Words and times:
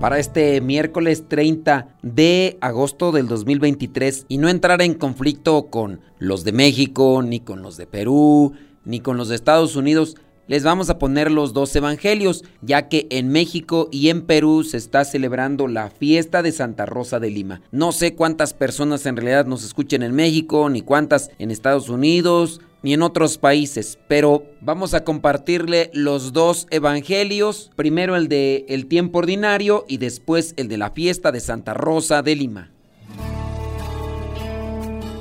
para 0.00 0.18
este 0.18 0.60
miércoles 0.60 1.24
30 1.28 1.88
de 2.02 2.56
agosto 2.60 3.10
del 3.10 3.26
2023 3.26 4.26
y 4.28 4.38
no 4.38 4.48
entrar 4.48 4.80
en 4.82 4.94
conflicto 4.94 5.66
con 5.66 6.00
los 6.18 6.44
de 6.44 6.52
México, 6.52 7.22
ni 7.22 7.40
con 7.40 7.62
los 7.62 7.76
de 7.76 7.86
Perú, 7.86 8.52
ni 8.84 9.00
con 9.00 9.16
los 9.16 9.28
de 9.28 9.34
Estados 9.34 9.74
Unidos, 9.74 10.16
les 10.46 10.62
vamos 10.62 10.88
a 10.88 10.98
poner 10.98 11.30
los 11.30 11.52
dos 11.52 11.76
evangelios, 11.76 12.42
ya 12.62 12.88
que 12.88 13.06
en 13.10 13.28
México 13.28 13.88
y 13.92 14.08
en 14.08 14.22
Perú 14.22 14.64
se 14.64 14.78
está 14.78 15.04
celebrando 15.04 15.68
la 15.68 15.90
fiesta 15.90 16.42
de 16.42 16.52
Santa 16.52 16.86
Rosa 16.86 17.20
de 17.20 17.30
Lima. 17.30 17.60
No 17.70 17.92
sé 17.92 18.14
cuántas 18.14 18.54
personas 18.54 19.04
en 19.04 19.16
realidad 19.16 19.44
nos 19.44 19.62
escuchen 19.62 20.02
en 20.02 20.14
México, 20.14 20.70
ni 20.70 20.80
cuántas 20.80 21.30
en 21.38 21.50
Estados 21.50 21.90
Unidos, 21.90 22.62
ni 22.82 22.94
en 22.94 23.02
otros 23.02 23.38
países, 23.38 23.98
pero 24.08 24.44
vamos 24.60 24.94
a 24.94 25.04
compartirle 25.04 25.90
los 25.92 26.32
dos 26.32 26.66
evangelios, 26.70 27.70
primero 27.76 28.16
el 28.16 28.28
de 28.28 28.64
el 28.68 28.86
tiempo 28.86 29.18
ordinario 29.18 29.84
y 29.88 29.98
después 29.98 30.54
el 30.56 30.68
de 30.68 30.78
la 30.78 30.90
fiesta 30.90 31.32
de 31.32 31.40
Santa 31.40 31.74
Rosa 31.74 32.22
de 32.22 32.36
Lima. 32.36 32.70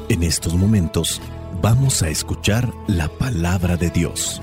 En 0.10 0.24
estos 0.24 0.54
momentos 0.54 1.22
vamos 1.62 2.02
a 2.02 2.10
escuchar 2.10 2.72
la 2.88 3.10
palabra 3.10 3.76
de 3.76 3.90
Dios. 3.90 4.42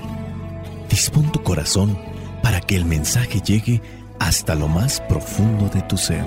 Dispón 0.89 1.31
tu 1.31 1.41
corazón 1.41 1.97
para 2.43 2.61
que 2.61 2.75
el 2.75 2.85
mensaje 2.85 3.41
llegue 3.41 3.81
hasta 4.19 4.55
lo 4.55 4.67
más 4.67 5.01
profundo 5.01 5.67
de 5.69 5.81
tu 5.81 5.97
ser. 5.97 6.25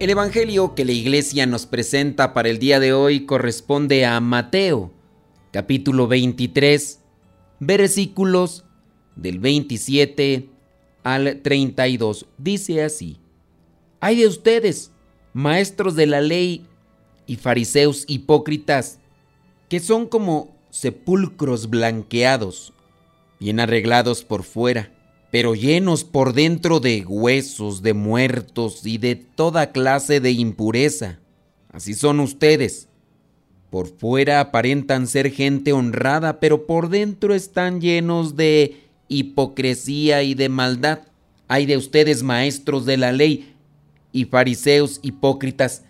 El 0.00 0.08
Evangelio 0.08 0.74
que 0.74 0.86
la 0.86 0.92
iglesia 0.92 1.44
nos 1.44 1.66
presenta 1.66 2.32
para 2.32 2.48
el 2.48 2.58
día 2.58 2.80
de 2.80 2.94
hoy 2.94 3.26
corresponde 3.26 4.06
a 4.06 4.18
Mateo, 4.20 4.90
capítulo 5.50 6.08
23, 6.08 7.00
versículos 7.58 8.64
del 9.14 9.40
27 9.40 10.48
al 11.02 11.42
32. 11.42 12.24
Dice 12.38 12.82
así, 12.82 13.18
hay 14.00 14.16
de 14.16 14.26
ustedes, 14.26 14.90
maestros 15.34 15.96
de 15.96 16.06
la 16.06 16.22
ley 16.22 16.66
y 17.26 17.36
fariseos 17.36 18.06
hipócritas, 18.08 19.00
que 19.68 19.80
son 19.80 20.06
como 20.06 20.56
sepulcros 20.70 21.68
blanqueados, 21.68 22.72
bien 23.38 23.60
arreglados 23.60 24.24
por 24.24 24.44
fuera, 24.44 24.94
pero 25.30 25.54
llenos 25.54 26.04
por 26.04 26.32
dentro 26.32 26.80
de 26.80 27.04
huesos, 27.06 27.82
de 27.82 27.94
muertos 27.94 28.84
y 28.84 28.98
de 28.98 29.14
toda 29.14 29.70
clase 29.70 30.20
de 30.20 30.32
impureza. 30.32 31.20
Así 31.72 31.94
son 31.94 32.20
ustedes. 32.20 32.88
Por 33.70 33.86
fuera 33.86 34.40
aparentan 34.40 35.06
ser 35.06 35.30
gente 35.30 35.72
honrada, 35.72 36.40
pero 36.40 36.66
por 36.66 36.88
dentro 36.88 37.34
están 37.34 37.80
llenos 37.80 38.34
de 38.34 38.88
hipocresía 39.06 40.24
y 40.24 40.34
de 40.34 40.48
maldad. 40.48 41.00
Hay 41.46 41.66
de 41.66 41.76
ustedes 41.76 42.24
maestros 42.24 42.84
de 42.84 42.96
la 42.96 43.12
ley 43.12 43.54
y 44.10 44.24
fariseos 44.24 44.98
hipócritas 45.02 45.84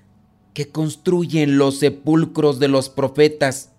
que 0.53 0.69
construyen 0.69 1.57
los 1.57 1.79
sepulcros 1.79 2.59
de 2.59 2.69
los 2.69 2.91
profetas 2.91 3.73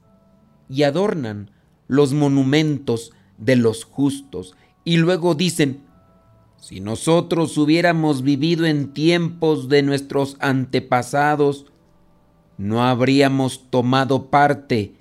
y 0.68 0.84
adornan 0.84 1.52
los 1.88 2.14
monumentos 2.14 3.12
de 3.38 3.58
los 3.58 3.84
justos 3.84 4.56
y 4.84 4.98
luego 4.98 5.36
dicen, 5.36 5.84
si 6.60 6.80
nosotros 6.80 7.58
hubiéramos 7.58 8.22
vivido 8.22 8.66
en 8.66 8.94
tiempos 8.94 9.68
de 9.68 9.82
nuestros 9.84 10.38
antepasados, 10.40 11.66
no 12.58 12.84
habríamos 12.84 13.70
tomado 13.70 14.30
parte 14.30 14.94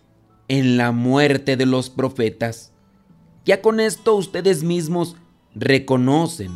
en 0.49 0.77
la 0.77 0.93
muerte 0.93 1.57
de 1.57 1.67
los 1.67 1.91
profetas. 1.91 2.73
Ya 3.45 3.63
con 3.63 3.81
esto 3.81 4.15
ustedes 4.17 4.63
mismos 4.63 5.17
reconocen 5.55 6.53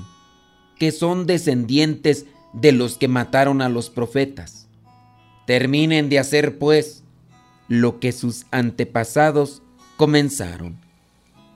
que 0.78 0.92
son 0.92 1.26
descendientes 1.26 2.26
de 2.52 2.72
los 2.72 2.96
que 2.96 3.08
mataron 3.08 3.62
a 3.62 3.68
los 3.68 3.90
profetas. 3.90 4.68
Terminen 5.46 6.08
de 6.08 6.18
hacer 6.18 6.58
pues 6.58 7.04
lo 7.68 8.00
que 8.00 8.12
sus 8.12 8.46
antepasados 8.50 9.62
comenzaron. 9.96 10.83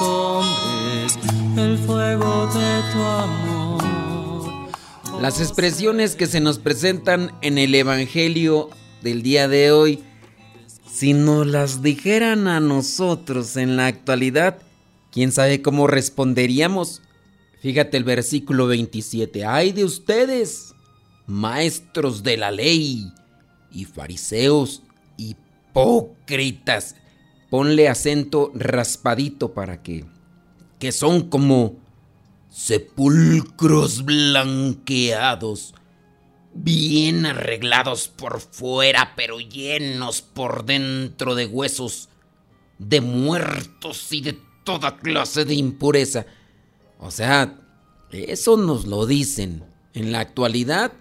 hombres 0.00 1.18
el 1.56 1.78
fuego 1.78 2.46
de 2.48 2.82
tu 2.92 3.02
amor. 3.02 3.84
Las 5.20 5.40
expresiones 5.40 6.16
que 6.16 6.26
se 6.26 6.40
nos 6.40 6.58
presentan 6.58 7.32
en 7.42 7.58
el 7.58 7.74
Evangelio 7.74 8.70
del 9.02 9.22
día 9.22 9.48
de 9.48 9.72
hoy, 9.72 10.02
si 10.90 11.12
nos 11.12 11.46
las 11.46 11.82
dijeran 11.82 12.48
a 12.48 12.60
nosotros 12.60 13.56
en 13.56 13.76
la 13.76 13.86
actualidad, 13.86 14.58
¿Quién 15.14 15.30
sabe 15.30 15.62
cómo 15.62 15.86
responderíamos? 15.86 17.00
Fíjate 17.60 17.96
el 17.96 18.02
versículo 18.02 18.66
27. 18.66 19.44
Ay 19.44 19.70
de 19.70 19.84
ustedes, 19.84 20.74
maestros 21.28 22.24
de 22.24 22.36
la 22.36 22.50
ley 22.50 23.12
y 23.70 23.84
fariseos 23.84 24.82
hipócritas. 25.16 26.96
Ponle 27.54 27.88
acento 27.88 28.50
raspadito 28.52 29.54
para 29.54 29.80
que, 29.80 30.04
que 30.80 30.90
son 30.90 31.30
como 31.30 31.76
sepulcros 32.50 34.04
blanqueados, 34.04 35.72
bien 36.52 37.26
arreglados 37.26 38.08
por 38.08 38.40
fuera, 38.40 39.12
pero 39.14 39.38
llenos 39.38 40.20
por 40.20 40.64
dentro 40.64 41.36
de 41.36 41.46
huesos, 41.46 42.08
de 42.80 43.00
muertos 43.00 44.12
y 44.12 44.20
de 44.20 44.36
toda 44.64 44.96
clase 44.96 45.44
de 45.44 45.54
impureza. 45.54 46.26
O 46.98 47.12
sea, 47.12 47.60
eso 48.10 48.56
nos 48.56 48.84
lo 48.84 49.06
dicen 49.06 49.62
en 49.92 50.10
la 50.10 50.18
actualidad. 50.18 50.92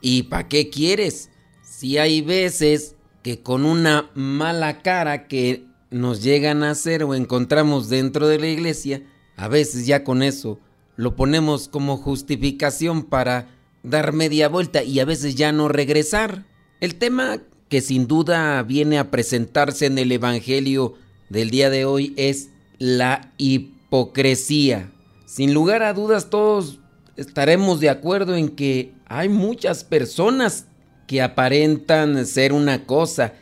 ¿Y 0.00 0.22
para 0.22 0.46
qué 0.46 0.70
quieres? 0.70 1.28
Si 1.64 1.98
hay 1.98 2.20
veces 2.20 2.94
que 3.24 3.42
con 3.42 3.64
una 3.64 4.12
mala 4.14 4.80
cara 4.80 5.26
que 5.26 5.66
nos 5.90 6.22
llegan 6.22 6.62
a 6.62 6.70
hacer 6.70 7.02
o 7.04 7.14
encontramos 7.14 7.88
dentro 7.88 8.28
de 8.28 8.38
la 8.38 8.48
iglesia, 8.48 9.02
a 9.36 9.48
veces 9.48 9.86
ya 9.86 10.04
con 10.04 10.22
eso 10.22 10.58
lo 10.96 11.14
ponemos 11.14 11.68
como 11.68 11.96
justificación 11.96 13.04
para 13.04 13.48
dar 13.82 14.12
media 14.12 14.48
vuelta 14.48 14.82
y 14.82 14.98
a 15.00 15.04
veces 15.04 15.36
ya 15.36 15.52
no 15.52 15.68
regresar. 15.68 16.44
El 16.80 16.96
tema 16.96 17.40
que 17.68 17.80
sin 17.80 18.06
duda 18.06 18.62
viene 18.62 18.98
a 18.98 19.10
presentarse 19.10 19.86
en 19.86 19.98
el 19.98 20.10
Evangelio 20.10 20.94
del 21.28 21.50
día 21.50 21.70
de 21.70 21.84
hoy 21.84 22.14
es 22.16 22.50
la 22.78 23.32
hipocresía. 23.38 24.90
Sin 25.26 25.54
lugar 25.54 25.82
a 25.82 25.92
dudas 25.92 26.30
todos 26.30 26.80
estaremos 27.16 27.80
de 27.80 27.90
acuerdo 27.90 28.34
en 28.36 28.48
que 28.48 28.92
hay 29.06 29.28
muchas 29.28 29.84
personas 29.84 30.66
que 31.06 31.22
aparentan 31.22 32.26
ser 32.26 32.52
una 32.52 32.86
cosa, 32.86 33.34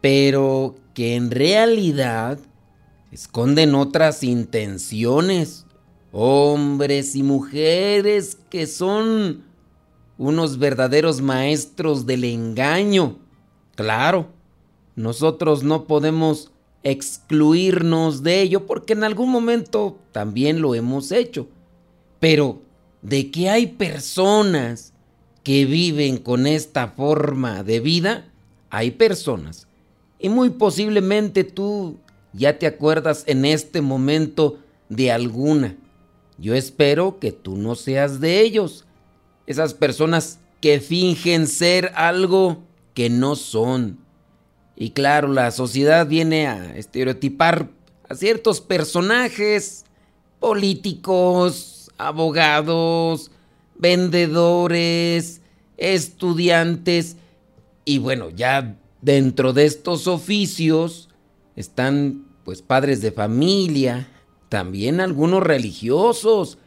pero 0.00 0.76
que 1.00 1.16
en 1.16 1.30
realidad 1.30 2.38
esconden 3.10 3.74
otras 3.74 4.22
intenciones. 4.22 5.64
Hombres 6.12 7.16
y 7.16 7.22
mujeres 7.22 8.36
que 8.50 8.66
son 8.66 9.44
unos 10.18 10.58
verdaderos 10.58 11.22
maestros 11.22 12.04
del 12.04 12.24
engaño. 12.24 13.16
Claro, 13.76 14.28
nosotros 14.94 15.62
no 15.62 15.86
podemos 15.86 16.52
excluirnos 16.82 18.22
de 18.22 18.42
ello 18.42 18.66
porque 18.66 18.92
en 18.92 19.02
algún 19.02 19.30
momento 19.30 19.98
también 20.12 20.60
lo 20.60 20.74
hemos 20.74 21.12
hecho. 21.12 21.48
Pero 22.18 22.60
de 23.00 23.30
que 23.30 23.48
hay 23.48 23.68
personas 23.68 24.92
que 25.44 25.64
viven 25.64 26.18
con 26.18 26.46
esta 26.46 26.88
forma 26.88 27.62
de 27.62 27.80
vida, 27.80 28.30
hay 28.68 28.90
personas. 28.90 29.66
Y 30.20 30.28
muy 30.28 30.50
posiblemente 30.50 31.44
tú 31.44 31.98
ya 32.32 32.58
te 32.58 32.66
acuerdas 32.66 33.24
en 33.26 33.44
este 33.44 33.80
momento 33.80 34.58
de 34.88 35.10
alguna. 35.10 35.76
Yo 36.38 36.54
espero 36.54 37.18
que 37.18 37.32
tú 37.32 37.56
no 37.56 37.74
seas 37.74 38.20
de 38.20 38.40
ellos. 38.40 38.84
Esas 39.46 39.74
personas 39.74 40.38
que 40.60 40.80
fingen 40.80 41.46
ser 41.46 41.92
algo 41.94 42.62
que 42.94 43.08
no 43.08 43.34
son. 43.34 43.98
Y 44.76 44.90
claro, 44.90 45.28
la 45.28 45.50
sociedad 45.50 46.06
viene 46.06 46.46
a 46.46 46.76
estereotipar 46.76 47.68
a 48.08 48.14
ciertos 48.14 48.60
personajes 48.60 49.84
políticos, 50.38 51.90
abogados, 51.98 53.30
vendedores, 53.76 55.40
estudiantes. 55.76 57.16
Y 57.84 57.98
bueno, 57.98 58.30
ya 58.30 58.76
dentro 59.02 59.52
de 59.52 59.64
estos 59.64 60.06
oficios 60.06 61.08
están 61.56 62.26
pues 62.44 62.62
padres 62.62 63.00
de 63.00 63.12
familia, 63.12 64.08
también 64.48 65.00
algunos 65.00 65.42
religiosos 65.42 66.58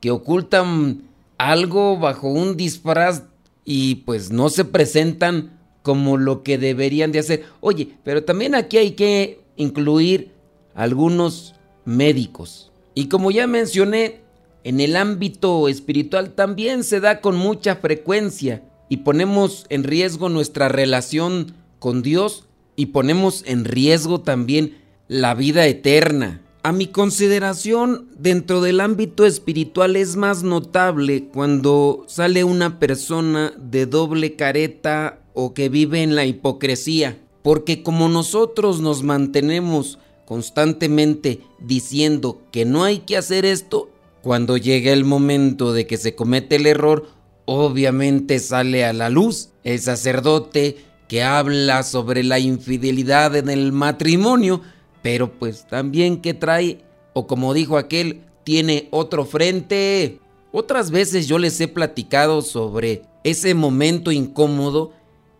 que 0.00 0.10
ocultan 0.10 1.08
algo 1.38 1.98
bajo 1.98 2.28
un 2.28 2.56
disfraz 2.56 3.24
y 3.64 3.96
pues 3.96 4.30
no 4.30 4.48
se 4.48 4.64
presentan 4.64 5.58
como 5.82 6.16
lo 6.16 6.42
que 6.42 6.58
deberían 6.58 7.12
de 7.12 7.20
hacer. 7.20 7.44
Oye, 7.60 7.96
pero 8.04 8.24
también 8.24 8.54
aquí 8.54 8.78
hay 8.78 8.92
que 8.92 9.40
incluir 9.56 10.32
algunos 10.74 11.54
médicos. 11.84 12.72
Y 12.94 13.08
como 13.08 13.30
ya 13.30 13.46
mencioné, 13.46 14.20
en 14.64 14.80
el 14.80 14.96
ámbito 14.96 15.68
espiritual 15.68 16.34
también 16.34 16.84
se 16.84 17.00
da 17.00 17.20
con 17.20 17.36
mucha 17.36 17.76
frecuencia 17.76 18.62
y 18.88 18.98
ponemos 18.98 19.66
en 19.68 19.84
riesgo 19.84 20.28
nuestra 20.28 20.68
relación 20.68 21.54
con 21.78 22.02
Dios 22.02 22.44
y 22.76 22.86
ponemos 22.86 23.42
en 23.46 23.64
riesgo 23.64 24.20
también 24.20 24.78
la 25.08 25.34
vida 25.34 25.66
eterna. 25.66 26.42
A 26.62 26.72
mi 26.72 26.86
consideración, 26.88 28.08
dentro 28.18 28.60
del 28.60 28.80
ámbito 28.80 29.24
espiritual 29.24 29.96
es 29.96 30.16
más 30.16 30.42
notable 30.42 31.28
cuando 31.32 32.04
sale 32.08 32.44
una 32.44 32.78
persona 32.78 33.52
de 33.58 33.86
doble 33.86 34.36
careta 34.36 35.20
o 35.34 35.54
que 35.54 35.68
vive 35.68 36.02
en 36.02 36.14
la 36.14 36.26
hipocresía, 36.26 37.18
porque 37.42 37.82
como 37.82 38.08
nosotros 38.08 38.80
nos 38.80 39.02
mantenemos 39.02 39.98
constantemente 40.26 41.40
diciendo 41.60 42.42
que 42.52 42.64
no 42.64 42.84
hay 42.84 42.98
que 42.98 43.16
hacer 43.16 43.44
esto, 43.44 43.88
cuando 44.20 44.56
llega 44.56 44.92
el 44.92 45.04
momento 45.04 45.72
de 45.72 45.86
que 45.86 45.96
se 45.96 46.14
comete 46.14 46.56
el 46.56 46.66
error, 46.66 47.06
obviamente 47.46 48.40
sale 48.40 48.84
a 48.84 48.92
la 48.92 49.08
luz 49.08 49.50
el 49.64 49.78
sacerdote 49.80 50.76
que 51.08 51.22
habla 51.22 51.82
sobre 51.82 52.22
la 52.22 52.38
infidelidad 52.38 53.34
en 53.34 53.48
el 53.48 53.72
matrimonio, 53.72 54.60
pero 55.02 55.32
pues 55.32 55.66
también 55.66 56.20
que 56.20 56.34
trae, 56.34 56.84
o 57.14 57.26
como 57.26 57.54
dijo 57.54 57.78
aquel, 57.78 58.20
tiene 58.44 58.88
otro 58.90 59.24
frente. 59.24 60.20
Otras 60.52 60.90
veces 60.90 61.26
yo 61.26 61.38
les 61.38 61.60
he 61.60 61.68
platicado 61.68 62.42
sobre 62.42 63.02
ese 63.24 63.54
momento 63.54 64.12
incómodo 64.12 64.92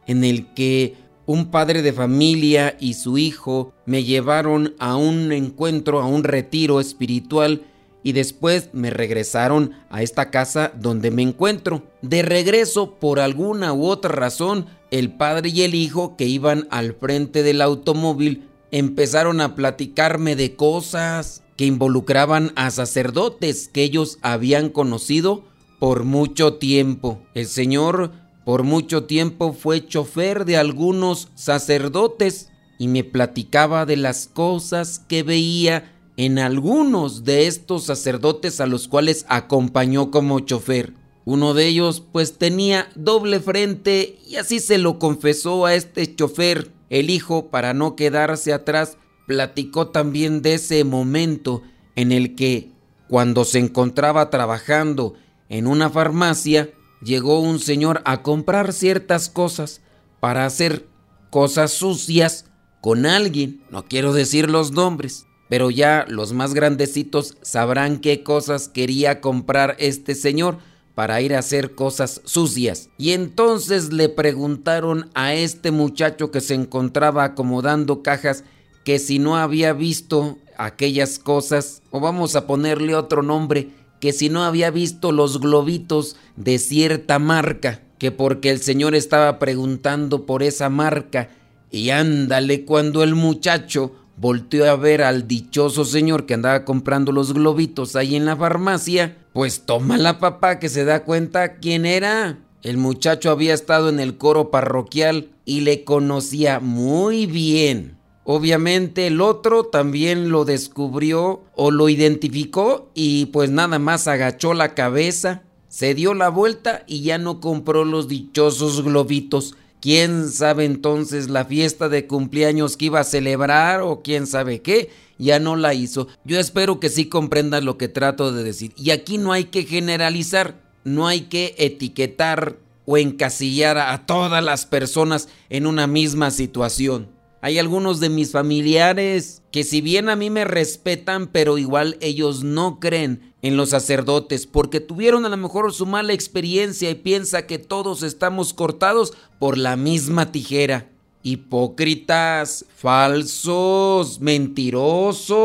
en 0.06 0.25
el 0.25 0.53
que 0.55 0.97
un 1.26 1.50
padre 1.50 1.82
de 1.82 1.93
familia 1.93 2.76
y 2.81 2.94
su 2.94 3.19
hijo 3.19 3.75
me 3.85 4.05
llevaron 4.05 4.75
a 4.79 4.97
un 4.97 5.31
encuentro, 5.32 6.00
a 6.00 6.06
un 6.06 6.25
retiro 6.25 6.81
espiritual 6.81 7.62
y 8.03 8.12
después 8.12 8.71
me 8.73 8.88
regresaron 8.88 9.73
a 9.91 10.03
esta 10.03 10.31
casa 10.31 10.73
donde 10.75 11.11
me 11.11 11.23
encuentro. 11.23 11.82
De 12.00 12.23
regreso, 12.23 12.94
por 12.94 13.21
alguna 13.21 13.75
u 13.75 13.87
otra 13.87 14.14
razón, 14.14 14.67
el 14.90 15.12
padre 15.12 15.50
y 15.50 15.62
el 15.62 15.75
hijo 15.75 16.17
que 16.17 16.26
iban 16.26 16.67
al 16.70 16.94
frente 16.94 17.43
del 17.43 17.61
automóvil 17.61 18.49
empezaron 18.70 19.40
a 19.40 19.55
platicarme 19.55 20.37
de 20.37 20.56
cosas 20.56 21.43
que 21.56 21.67
involucraban 21.67 22.52
a 22.56 22.70
sacerdotes 22.70 23.69
que 23.69 23.82
ellos 23.82 24.19
habían 24.23 24.69
conocido 24.69 25.44
por 25.79 26.05
mucho 26.05 26.55
tiempo. 26.55 27.23
El 27.35 27.46
Señor 27.46 28.12
por 28.44 28.62
mucho 28.62 29.05
tiempo 29.05 29.52
fue 29.52 29.87
chofer 29.87 30.44
de 30.44 30.56
algunos 30.56 31.29
sacerdotes 31.35 32.50
y 32.79 32.88
me 32.88 33.05
platicaba 33.05 33.85
de 33.85 33.96
las 33.96 34.26
cosas 34.26 35.00
que 35.00 35.23
veía 35.23 35.93
en 36.17 36.38
algunos 36.38 37.25
de 37.25 37.46
estos 37.46 37.85
sacerdotes 37.85 38.61
a 38.61 38.67
los 38.67 38.88
cuales 38.88 39.26
acompañó 39.29 40.11
como 40.11 40.40
chofer. 40.40 40.94
Uno 41.30 41.52
de 41.52 41.66
ellos 41.66 42.02
pues 42.10 42.38
tenía 42.38 42.88
doble 42.94 43.38
frente 43.38 44.19
y 44.26 44.36
así 44.36 44.60
se 44.60 44.78
lo 44.78 44.98
confesó 44.98 45.66
a 45.66 45.75
este 45.75 46.16
chofer. 46.16 46.72
El 46.88 47.10
hijo, 47.10 47.50
para 47.50 47.75
no 47.75 47.96
quedarse 47.96 48.54
atrás, 48.54 48.96
platicó 49.26 49.88
también 49.88 50.40
de 50.40 50.54
ese 50.54 50.82
momento 50.84 51.60
en 51.96 52.12
el 52.12 52.34
que, 52.34 52.70
cuando 53.08 53.44
se 53.44 53.58
encontraba 53.58 54.30
trabajando 54.30 55.16
en 55.50 55.66
una 55.66 55.90
farmacia, 55.90 56.70
llegó 57.02 57.40
un 57.40 57.58
señor 57.58 58.00
a 58.06 58.22
comprar 58.22 58.72
ciertas 58.72 59.28
cosas 59.28 59.82
para 60.20 60.46
hacer 60.46 60.86
cosas 61.28 61.72
sucias 61.72 62.46
con 62.80 63.04
alguien. 63.04 63.62
No 63.69 63.84
quiero 63.84 64.14
decir 64.14 64.48
los 64.48 64.72
nombres, 64.72 65.26
pero 65.50 65.69
ya 65.69 66.06
los 66.08 66.32
más 66.32 66.54
grandecitos 66.54 67.36
sabrán 67.42 67.98
qué 67.98 68.22
cosas 68.22 68.69
quería 68.69 69.20
comprar 69.20 69.76
este 69.78 70.14
señor 70.14 70.66
para 70.99 71.21
ir 71.21 71.37
a 71.37 71.39
hacer 71.39 71.77
cosas 71.77 72.23
sucias. 72.25 72.91
Y 72.99 73.12
entonces 73.12 73.93
le 73.93 74.09
preguntaron 74.09 75.09
a 75.15 75.33
este 75.33 75.71
muchacho 75.71 76.33
que 76.33 76.41
se 76.41 76.55
encontraba 76.55 77.23
acomodando 77.23 78.03
cajas 78.03 78.43
que 78.83 78.99
si 78.99 79.21
no 79.21 79.37
había 79.37 79.73
visto 79.75 80.39
aquellas 80.56 81.21
cosas, 81.21 81.83
o 81.93 82.00
vamos 82.00 82.35
a 82.35 82.49
ponerle 82.49 82.97
otro 82.97 83.23
nombre, 83.23 83.69
que 84.00 84.12
si 84.12 84.28
no 84.28 84.43
había 84.43 84.73
visto 84.73 85.12
los 85.12 85.38
globitos 85.38 86.17
de 86.35 86.59
cierta 86.59 87.21
marca, 87.21 87.81
que 87.99 88.11
porque 88.11 88.50
el 88.50 88.61
señor 88.61 88.97
estaba 88.97 89.38
preguntando 89.38 90.26
por 90.26 90.43
esa 90.43 90.69
marca, 90.69 91.31
y 91.71 91.90
ándale 91.90 92.64
cuando 92.64 93.05
el 93.05 93.14
muchacho 93.14 93.93
volteó 94.17 94.69
a 94.69 94.75
ver 94.75 95.02
al 95.02 95.28
dichoso 95.28 95.85
señor 95.85 96.26
que 96.26 96.35
andaba 96.35 96.64
comprando 96.64 97.12
los 97.12 97.33
globitos 97.35 97.95
ahí 97.95 98.17
en 98.17 98.25
la 98.25 98.37
farmacia, 98.37 99.17
pues 99.38 99.66
toma 99.66 99.99
la 99.99 100.18
papá 100.18 100.59
que 100.59 100.68
se 100.68 100.85
da 100.85 101.04
cuenta 101.04 101.59
quién 101.59 101.87
era. 101.87 102.40
El 102.64 102.76
muchacho 102.76 103.30
había 103.30 103.54
estado 103.54 103.88
en 103.88 104.00
el 104.00 104.18
coro 104.18 104.50
parroquial 104.50 105.30
y 105.45 105.61
le 105.61 105.85
conocía 105.85 106.59
muy 106.59 107.26
bien. 107.26 107.99
Obviamente 108.25 109.07
el 109.07 109.21
otro 109.21 109.62
también 109.62 110.30
lo 110.30 110.45
descubrió 110.45 111.45
o 111.54 111.71
lo 111.71 111.88
identificó 111.88 112.90
y 112.95 113.26
pues 113.26 113.49
nada 113.49 113.78
más 113.78 114.09
agachó 114.09 114.54
la 114.54 114.75
cabeza, 114.75 115.45
se 115.68 115.95
dio 115.95 116.14
la 116.14 116.30
vuelta 116.30 116.83
y 116.88 117.02
ya 117.02 117.18
no 117.18 117.38
compró 117.38 117.85
los 117.85 118.09
dichosos 118.09 118.83
globitos. 118.83 119.54
¿Quién 119.80 120.28
sabe 120.28 120.64
entonces 120.64 121.28
la 121.28 121.44
fiesta 121.44 121.88
de 121.88 122.06
cumpleaños 122.06 122.76
que 122.76 122.87
iba 122.87 123.00
a 123.00 123.04
celebrar 123.04 123.80
o 123.82 124.02
quién 124.02 124.26
sabe 124.26 124.61
qué? 124.61 124.90
Ya 125.18 125.38
no 125.38 125.56
la 125.56 125.75
hizo. 125.75 126.08
Yo 126.25 126.40
espero 126.40 126.80
que 126.80 126.88
sí 126.88 127.06
comprendan 127.08 127.64
lo 127.64 127.78
que 127.78 127.88
trato 127.88 128.32
de 128.32 128.42
decir. 128.42 128.73
Y 128.76 128.90
aquí 128.90 129.18
no 129.18 129.32
hay 129.32 129.44
que 129.44 129.64
generalizar, 129.64 130.61
no 130.85 131.06
hay 131.06 131.23
que 131.23 131.54
etiquetar 131.58 132.56
o 132.87 132.97
encasillar 132.97 133.78
a 133.78 134.06
todas 134.06 134.42
las 134.42 134.66
personas 134.66 135.28
en 135.49 135.66
una 135.66 135.87
misma 135.87 136.30
situación. 136.30 137.17
Hay 137.40 137.59
algunos 137.59 138.00
de 138.00 138.09
mis 138.09 138.33
familiares 138.33 139.42
que 139.52 139.62
si 139.62 139.80
bien 139.80 140.09
a 140.09 140.16
mí 140.16 140.28
me 140.28 140.45
respetan, 140.45 141.28
pero 141.28 141.57
igual 141.57 141.97
ellos 142.00 142.42
no 142.42 142.80
creen 142.80 143.33
en 143.42 143.57
los 143.57 143.71
sacerdotes 143.71 144.47
porque 144.47 144.80
tuvieron 144.80 145.25
a 145.25 145.28
lo 145.28 145.37
mejor 145.37 145.73
su 145.73 145.87
mala 145.87 146.12
experiencia 146.12 146.90
y 146.90 146.97
piensa 146.97 147.47
que 147.47 147.59
todos 147.59 148.02
estamos 148.02 148.54
cortados 148.54 149.14
por 149.38 149.57
la 149.57 149.76
misma 149.76 150.33
tijera. 150.33 150.88
Hipócritas, 151.23 152.64
falsos, 152.75 154.21
mentirosos. 154.21 155.38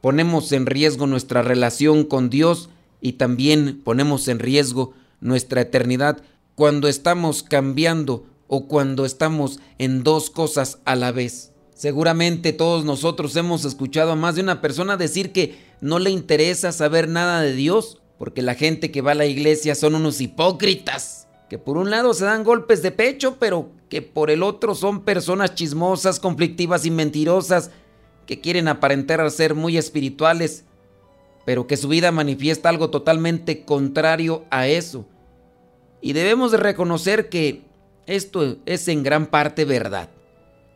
Ponemos 0.00 0.52
en 0.52 0.66
riesgo 0.66 1.08
nuestra 1.08 1.42
relación 1.42 2.04
con 2.04 2.30
Dios 2.30 2.68
y 3.00 3.14
también 3.14 3.80
ponemos 3.82 4.28
en 4.28 4.38
riesgo 4.38 4.92
nuestra 5.20 5.62
eternidad 5.62 6.22
cuando 6.54 6.86
estamos 6.86 7.42
cambiando 7.42 8.24
o 8.48 8.68
cuando 8.68 9.04
estamos 9.04 9.60
en 9.78 10.02
dos 10.02 10.30
cosas 10.30 10.78
a 10.84 10.96
la 10.96 11.12
vez. 11.12 11.52
Seguramente 11.74 12.52
todos 12.52 12.84
nosotros 12.84 13.36
hemos 13.36 13.64
escuchado 13.64 14.12
a 14.12 14.16
más 14.16 14.36
de 14.36 14.42
una 14.42 14.60
persona 14.60 14.96
decir 14.96 15.32
que 15.32 15.58
no 15.80 15.98
le 15.98 16.10
interesa 16.10 16.72
saber 16.72 17.08
nada 17.08 17.42
de 17.42 17.52
Dios 17.52 18.00
porque 18.18 18.42
la 18.42 18.54
gente 18.54 18.90
que 18.90 19.02
va 19.02 19.12
a 19.12 19.16
la 19.16 19.26
iglesia 19.26 19.74
son 19.74 19.94
unos 19.94 20.20
hipócritas, 20.20 21.28
que 21.50 21.58
por 21.58 21.76
un 21.76 21.90
lado 21.90 22.14
se 22.14 22.24
dan 22.24 22.44
golpes 22.44 22.82
de 22.82 22.90
pecho, 22.90 23.36
pero 23.38 23.70
que 23.88 24.02
por 24.02 24.30
el 24.30 24.42
otro 24.42 24.74
son 24.74 25.02
personas 25.02 25.54
chismosas, 25.54 26.18
conflictivas 26.18 26.86
y 26.86 26.90
mentirosas, 26.90 27.70
que 28.26 28.40
quieren 28.40 28.68
aparentar 28.68 29.30
ser 29.30 29.54
muy 29.54 29.76
espirituales, 29.76 30.64
pero 31.44 31.66
que 31.66 31.76
su 31.76 31.88
vida 31.88 32.10
manifiesta 32.10 32.68
algo 32.68 32.90
totalmente 32.90 33.64
contrario 33.64 34.44
a 34.50 34.66
eso. 34.66 35.06
Y 36.00 36.12
debemos 36.12 36.52
de 36.52 36.58
reconocer 36.58 37.28
que 37.28 37.65
esto 38.06 38.56
es 38.66 38.88
en 38.88 39.02
gran 39.02 39.26
parte 39.26 39.64
verdad. 39.64 40.10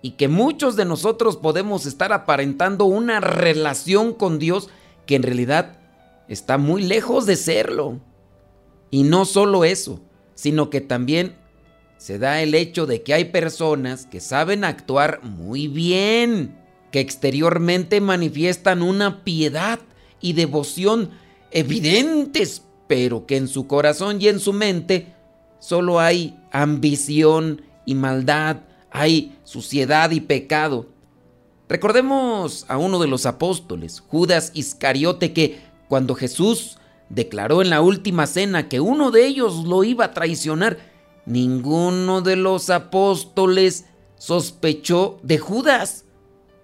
Y 0.02 0.12
que 0.12 0.28
muchos 0.28 0.76
de 0.76 0.84
nosotros 0.84 1.36
podemos 1.36 1.86
estar 1.86 2.12
aparentando 2.12 2.86
una 2.86 3.20
relación 3.20 4.14
con 4.14 4.38
Dios 4.38 4.68
que 5.06 5.16
en 5.16 5.22
realidad 5.22 5.78
está 6.28 6.58
muy 6.58 6.82
lejos 6.82 7.26
de 7.26 7.36
serlo. 7.36 8.00
Y 8.90 9.02
no 9.04 9.24
solo 9.24 9.64
eso, 9.64 10.00
sino 10.34 10.70
que 10.70 10.80
también 10.80 11.36
se 11.98 12.18
da 12.18 12.40
el 12.40 12.54
hecho 12.54 12.86
de 12.86 13.02
que 13.02 13.12
hay 13.12 13.26
personas 13.26 14.06
que 14.06 14.20
saben 14.20 14.64
actuar 14.64 15.20
muy 15.22 15.68
bien, 15.68 16.56
que 16.90 17.00
exteriormente 17.00 18.00
manifiestan 18.00 18.82
una 18.82 19.22
piedad 19.22 19.80
y 20.20 20.32
devoción 20.32 21.10
evidentes, 21.50 22.62
pero 22.86 23.26
que 23.26 23.36
en 23.36 23.48
su 23.48 23.66
corazón 23.66 24.20
y 24.20 24.28
en 24.28 24.40
su 24.40 24.52
mente 24.52 25.14
solo 25.60 26.00
hay 26.00 26.36
ambición 26.50 27.62
y 27.86 27.94
maldad, 27.94 28.62
hay 28.90 29.38
suciedad 29.44 30.10
y 30.10 30.20
pecado. 30.20 30.86
Recordemos 31.68 32.66
a 32.68 32.78
uno 32.78 32.98
de 32.98 33.06
los 33.06 33.26
apóstoles, 33.26 34.00
Judas 34.00 34.50
Iscariote, 34.54 35.32
que 35.32 35.60
cuando 35.88 36.16
Jesús 36.16 36.78
declaró 37.08 37.62
en 37.62 37.70
la 37.70 37.80
última 37.80 38.26
cena 38.26 38.68
que 38.68 38.80
uno 38.80 39.10
de 39.10 39.26
ellos 39.26 39.64
lo 39.66 39.84
iba 39.84 40.06
a 40.06 40.12
traicionar, 40.12 40.78
ninguno 41.26 42.22
de 42.22 42.36
los 42.36 42.70
apóstoles 42.70 43.86
sospechó 44.16 45.18
de 45.22 45.38
Judas, 45.38 46.04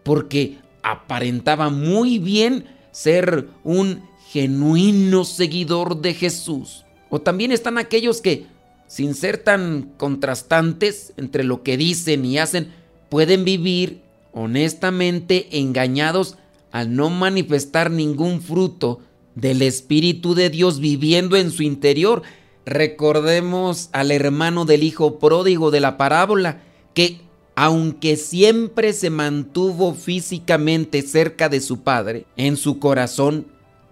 porque 0.02 0.58
aparentaba 0.82 1.70
muy 1.70 2.18
bien 2.18 2.66
ser 2.90 3.48
un 3.64 4.08
genuino 4.28 5.24
seguidor 5.24 6.00
de 6.00 6.14
Jesús. 6.14 6.84
O 7.10 7.20
también 7.20 7.52
están 7.52 7.78
aquellos 7.78 8.20
que, 8.20 8.46
sin 8.86 9.14
ser 9.14 9.38
tan 9.38 9.92
contrastantes 9.96 11.12
entre 11.16 11.44
lo 11.44 11.62
que 11.62 11.76
dicen 11.76 12.24
y 12.24 12.38
hacen, 12.38 12.72
pueden 13.08 13.44
vivir 13.44 14.02
honestamente 14.32 15.48
engañados 15.58 16.36
al 16.70 16.94
no 16.94 17.10
manifestar 17.10 17.90
ningún 17.90 18.42
fruto 18.42 19.00
del 19.34 19.62
Espíritu 19.62 20.34
de 20.34 20.50
Dios 20.50 20.80
viviendo 20.80 21.36
en 21.36 21.50
su 21.50 21.62
interior. 21.62 22.22
Recordemos 22.64 23.88
al 23.92 24.10
hermano 24.10 24.64
del 24.64 24.82
hijo 24.82 25.18
pródigo 25.18 25.70
de 25.70 25.80
la 25.80 25.96
parábola, 25.96 26.62
que 26.94 27.20
aunque 27.54 28.16
siempre 28.16 28.92
se 28.92 29.08
mantuvo 29.08 29.94
físicamente 29.94 31.00
cerca 31.02 31.48
de 31.48 31.60
su 31.60 31.80
padre, 31.80 32.26
en 32.36 32.56
su 32.56 32.78
corazón 32.78 33.46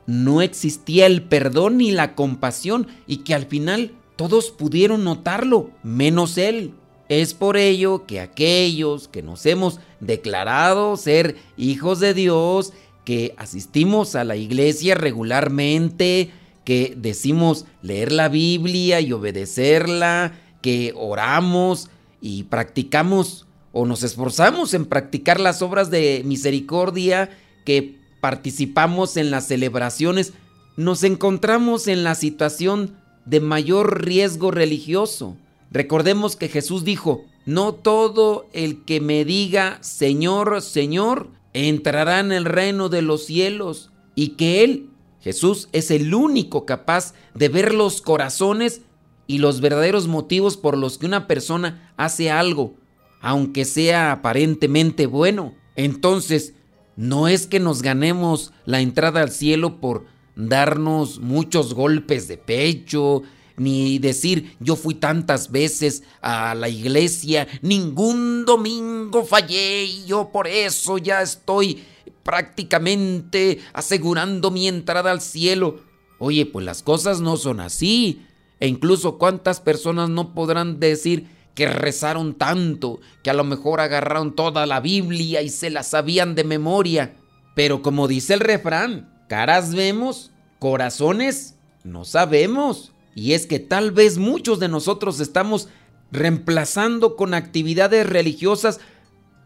no 0.07 0.43
existía 0.43 1.07
el 1.07 1.23
perdón 1.23 1.79
ni 1.79 1.91
la 1.91 2.15
compasión 2.15 2.89
y 3.07 3.19
que 3.19 3.35
al 3.35 3.47
final 3.47 3.93
todos 4.17 4.51
pudieron 4.51 5.05
notarlo, 5.05 5.71
menos 5.83 6.39
él. 6.39 6.75
Es 7.09 7.35
por 7.35 7.57
ello 7.57 8.07
que 8.07 8.21
aquellos 8.21 9.09
que 9.09 9.23
nos 9.23 9.45
hemos 9.45 9.79
declarado 10.01 10.97
ser 10.97 11.37
hijos 11.57 12.01
de 12.01 12.15
Dios 12.15 12.73
que 13.05 13.35
asistimos 13.37 14.15
a 14.15 14.25
la 14.25 14.37
iglesia 14.37 14.95
regularmente, 14.95 16.31
que 16.65 16.95
decimos 16.97 17.67
leer 17.83 18.13
la 18.13 18.29
Biblia 18.29 19.01
y 19.01 19.13
obedecerla, 19.13 20.33
que 20.63 20.95
oramos 20.97 21.91
y 22.21 22.45
practicamos 22.45 23.47
o 23.73 23.85
nos 23.85 24.03
esforzamos 24.03 24.73
en 24.73 24.87
practicar 24.87 25.41
las 25.41 25.61
obras 25.61 25.91
de 25.91 26.23
misericordia, 26.25 27.29
que 27.67 27.99
participamos 28.21 29.19
en 29.19 29.31
las 29.31 29.49
celebraciones, 29.49 30.33
nos 30.77 31.03
encontramos 31.03 31.89
en 31.89 32.05
la 32.05 32.15
situación 32.15 32.97
de 33.27 33.41
mayor 33.41 34.05
riesgo 34.05 34.51
religioso. 34.51 35.37
Recordemos 35.71 36.37
que 36.37 36.49
Jesús 36.49 36.85
dijo, 36.85 37.25
no 37.47 37.75
todo 37.75 38.47
el 38.53 38.85
que 38.85 39.01
me 39.01 39.25
diga 39.25 39.79
Señor, 39.83 40.63
Señor, 40.63 41.29
entrará 41.53 42.21
en 42.21 42.33
el 42.33 42.45
reino 42.45 42.89
de 42.89 43.03
los 43.03 43.27
cielos 43.27 43.91
y 44.15 44.31
que 44.31 44.65
Él, 44.65 44.91
Jesús, 45.21 45.69
es 45.73 45.91
el 45.91 46.15
único 46.15 46.65
capaz 46.65 47.15
de 47.35 47.49
ver 47.49 47.75
los 47.75 48.03
corazones 48.03 48.83
y 49.27 49.39
los 49.39 49.61
verdaderos 49.61 50.07
motivos 50.07 50.57
por 50.57 50.77
los 50.77 50.99
que 50.99 51.07
una 51.07 51.27
persona 51.27 51.93
hace 51.97 52.31
algo, 52.31 52.75
aunque 53.21 53.65
sea 53.65 54.13
aparentemente 54.13 55.07
bueno. 55.07 55.55
Entonces, 55.77 56.55
no 56.97 57.27
es 57.29 57.47
que 57.47 57.61
nos 57.61 57.83
ganemos 57.83 58.53
la 58.67 58.81
entrada 58.81 59.23
al 59.23 59.31
cielo 59.31 59.81
por 59.81 60.05
darnos 60.37 61.21
muchos 61.21 61.75
golpes 61.75 62.29
de 62.29 62.39
pecho, 62.39 63.23
ni 63.57 63.99
decir 63.99 64.57
yo 64.61 64.77
fui 64.77 64.95
tantas 64.95 65.51
veces 65.51 66.03
a 66.21 66.55
la 66.55 66.69
iglesia, 66.69 67.47
ningún 67.63 68.45
domingo 68.45 69.25
fallé 69.25 69.85
y 69.85 70.05
yo 70.07 70.31
por 70.33 70.49
eso 70.49 70.99
ya 70.99 71.23
estoy 71.23 71.85
prácticamente 72.25 73.61
asegurando 73.73 74.51
mi 74.51 74.67
entrada 74.67 75.11
al 75.11 75.21
cielo. 75.21 75.81
Oye, 76.19 76.47
pues 76.47 76.65
las 76.65 76.83
cosas 76.83 77.21
no 77.21 77.37
son 77.37 77.61
así. 77.61 78.23
E 78.61 78.67
incluso 78.67 79.19
cuántas 79.19 79.61
personas 79.61 80.09
no 80.09 80.33
podrán 80.33 80.81
decir 80.81 81.29
que 81.55 81.69
rezaron 81.69 82.35
tanto, 82.35 83.01
que 83.23 83.31
a 83.31 83.35
lo 83.35 83.45
mejor 83.45 83.81
agarraron 83.81 84.35
toda 84.35 84.67
la 84.67 84.81
Biblia 84.81 85.43
y 85.43 85.51
se 85.51 85.71
la 85.71 85.83
sabían 85.83 86.35
de 86.35 86.45
memoria. 86.45 87.17
Pero 87.55 87.83
como 87.83 88.09
dice 88.09 88.35
el 88.35 88.41
refrán, 88.41 89.14
caras 89.29 89.75
vemos, 89.75 90.31
corazones 90.59 91.55
no 91.85 92.05
sabemos. 92.05 92.93
Y 93.15 93.33
es 93.33 93.47
que 93.47 93.61
tal 93.61 93.93
vez 93.93 94.19
muchos 94.19 94.59
de 94.59 94.69
nosotros 94.69 95.21
estamos 95.21 95.69
reemplazando 96.11 97.17
con 97.17 97.35
actividades 97.35 98.07
religiosas 98.07 98.81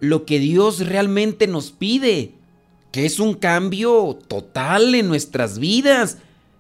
lo 0.01 0.25
que 0.25 0.39
Dios 0.39 0.87
realmente 0.87 1.47
nos 1.47 1.73
pide, 1.73 2.35
que 2.93 3.05
es 3.05 3.19
un 3.19 3.35
cambio 3.35 4.19
total 4.29 4.95
en 4.95 5.09
nuestras 5.09 5.59
vidas. 5.59 6.19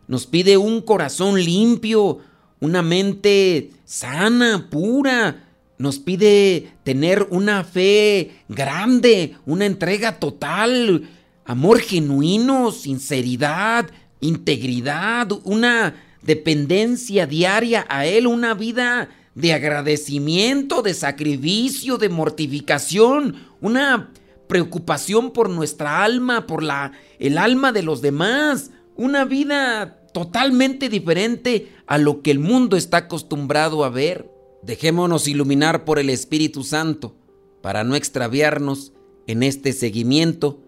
Nos 0.08 0.26
pide 0.26 0.56
un 0.56 0.80
corazón 0.80 1.42
limpio, 1.42 2.18
una 2.60 2.82
mente 2.82 3.70
sana, 3.84 4.68
pura. 4.70 5.44
Nos 5.78 6.00
pide 6.00 6.72
tener 6.82 7.28
una 7.30 7.62
fe 7.62 8.32
grande, 8.48 9.36
una 9.46 9.66
entrega 9.66 10.18
total, 10.18 11.08
amor 11.48 11.80
genuino, 11.80 12.70
sinceridad, 12.72 13.90
integridad, 14.20 15.28
una 15.44 15.94
dependencia 16.20 17.26
diaria 17.26 17.86
a 17.88 18.04
Él, 18.04 18.26
una 18.26 18.52
vida 18.52 19.08
de 19.34 19.54
agradecimiento, 19.54 20.82
de 20.82 20.92
sacrificio, 20.92 21.96
de 21.96 22.10
mortificación, 22.10 23.46
una 23.62 24.12
preocupación 24.46 25.32
por 25.32 25.48
nuestra 25.48 26.04
alma, 26.04 26.46
por 26.46 26.62
la, 26.62 26.92
el 27.18 27.38
alma 27.38 27.72
de 27.72 27.82
los 27.82 28.02
demás, 28.02 28.70
una 28.94 29.24
vida 29.24 30.02
totalmente 30.12 30.90
diferente 30.90 31.72
a 31.86 31.96
lo 31.96 32.20
que 32.20 32.30
el 32.30 32.40
mundo 32.40 32.76
está 32.76 32.98
acostumbrado 32.98 33.84
a 33.84 33.88
ver. 33.88 34.30
Dejémonos 34.62 35.26
iluminar 35.26 35.86
por 35.86 35.98
el 35.98 36.10
Espíritu 36.10 36.62
Santo 36.62 37.16
para 37.62 37.84
no 37.84 37.96
extraviarnos 37.96 38.92
en 39.26 39.42
este 39.42 39.72
seguimiento 39.72 40.67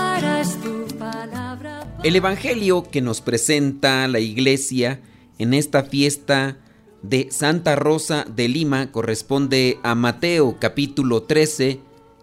El 2.03 2.15
Evangelio 2.15 2.81
que 2.89 2.99
nos 2.99 3.21
presenta 3.21 4.07
la 4.07 4.19
iglesia 4.19 5.01
en 5.37 5.53
esta 5.53 5.83
fiesta 5.83 6.57
de 7.03 7.27
Santa 7.29 7.75
Rosa 7.75 8.25
de 8.27 8.47
Lima 8.47 8.91
corresponde 8.91 9.77
a 9.83 9.93
Mateo 9.93 10.57
capítulo 10.59 11.21
13, 11.21 11.79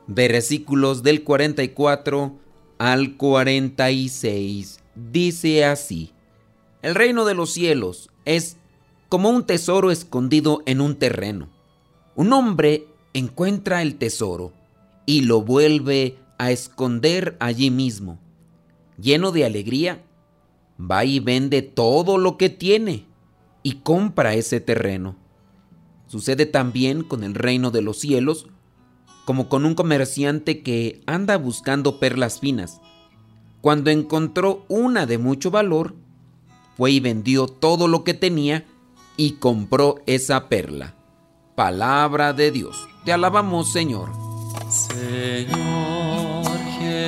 versículos 0.08 1.04
del 1.04 1.22
44 1.22 2.36
al 2.78 3.16
46. 3.16 4.80
Dice 4.96 5.64
así, 5.64 6.10
El 6.82 6.96
reino 6.96 7.24
de 7.24 7.34
los 7.34 7.52
cielos 7.52 8.10
es 8.24 8.56
como 9.08 9.30
un 9.30 9.46
tesoro 9.46 9.92
escondido 9.92 10.60
en 10.66 10.80
un 10.80 10.96
terreno. 10.96 11.50
Un 12.16 12.32
hombre 12.32 12.88
encuentra 13.14 13.80
el 13.82 13.94
tesoro 13.94 14.52
y 15.06 15.20
lo 15.20 15.42
vuelve 15.42 16.18
a 16.36 16.50
esconder 16.50 17.36
allí 17.38 17.70
mismo. 17.70 18.18
Lleno 19.00 19.30
de 19.30 19.44
alegría, 19.44 20.04
va 20.78 21.04
y 21.04 21.20
vende 21.20 21.62
todo 21.62 22.18
lo 22.18 22.36
que 22.36 22.50
tiene 22.50 23.06
y 23.62 23.74
compra 23.76 24.34
ese 24.34 24.60
terreno. 24.60 25.16
Sucede 26.06 26.46
también 26.46 27.02
con 27.02 27.22
el 27.22 27.34
reino 27.34 27.70
de 27.70 27.82
los 27.82 27.98
cielos, 27.98 28.46
como 29.24 29.48
con 29.48 29.66
un 29.66 29.74
comerciante 29.74 30.62
que 30.62 31.02
anda 31.06 31.36
buscando 31.36 32.00
perlas 32.00 32.40
finas. 32.40 32.80
Cuando 33.60 33.90
encontró 33.90 34.64
una 34.68 35.04
de 35.06 35.18
mucho 35.18 35.50
valor, 35.50 35.94
fue 36.76 36.92
y 36.92 37.00
vendió 37.00 37.46
todo 37.46 37.88
lo 37.88 38.04
que 38.04 38.14
tenía 38.14 38.64
y 39.16 39.32
compró 39.32 39.96
esa 40.06 40.48
perla. 40.48 40.94
Palabra 41.56 42.32
de 42.32 42.52
Dios. 42.52 42.88
Te 43.04 43.12
alabamos, 43.12 43.72
Señor. 43.72 44.10
Señor 44.70 46.27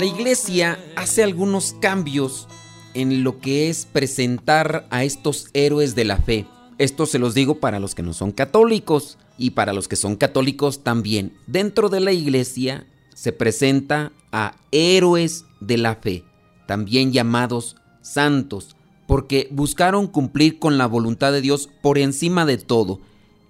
La 0.04 0.10
iglesia 0.10 0.78
hace 0.98 1.24
algunos 1.24 1.78
cambios 1.80 2.50
en 2.94 3.24
lo 3.24 3.40
que 3.40 3.70
es 3.70 3.86
presentar 3.86 4.86
a 4.90 5.06
estos 5.06 5.48
héroes 5.54 5.96
de 5.96 6.04
la 6.04 6.18
fe. 6.18 6.46
Esto 6.78 7.06
se 7.06 7.20
los 7.20 7.34
digo 7.34 7.62
para 7.62 7.80
los 7.80 7.96
que 7.96 8.04
no 8.04 8.12
son 8.12 8.34
católicos 8.34 9.18
y 9.38 9.52
para 9.52 9.72
los 9.72 9.88
que 9.88 9.96
son 9.96 10.18
católicos 10.18 10.84
también. 10.84 11.32
Dentro 11.48 11.88
de 11.88 12.02
la 12.02 12.12
iglesia 12.12 12.86
se 13.16 13.32
presenta 13.32 14.12
a 14.34 14.58
héroes 14.74 15.46
de 15.62 15.78
la 15.78 15.96
fe, 15.96 16.26
también 16.68 17.14
llamados 17.14 17.78
santos 18.02 18.76
porque 19.08 19.48
buscaron 19.52 20.08
cumplir 20.08 20.60
con 20.60 20.78
la 20.78 20.86
voluntad 20.86 21.32
de 21.32 21.40
Dios 21.40 21.70
por 21.82 21.98
encima 21.98 22.46
de 22.46 22.58
todo. 22.58 23.00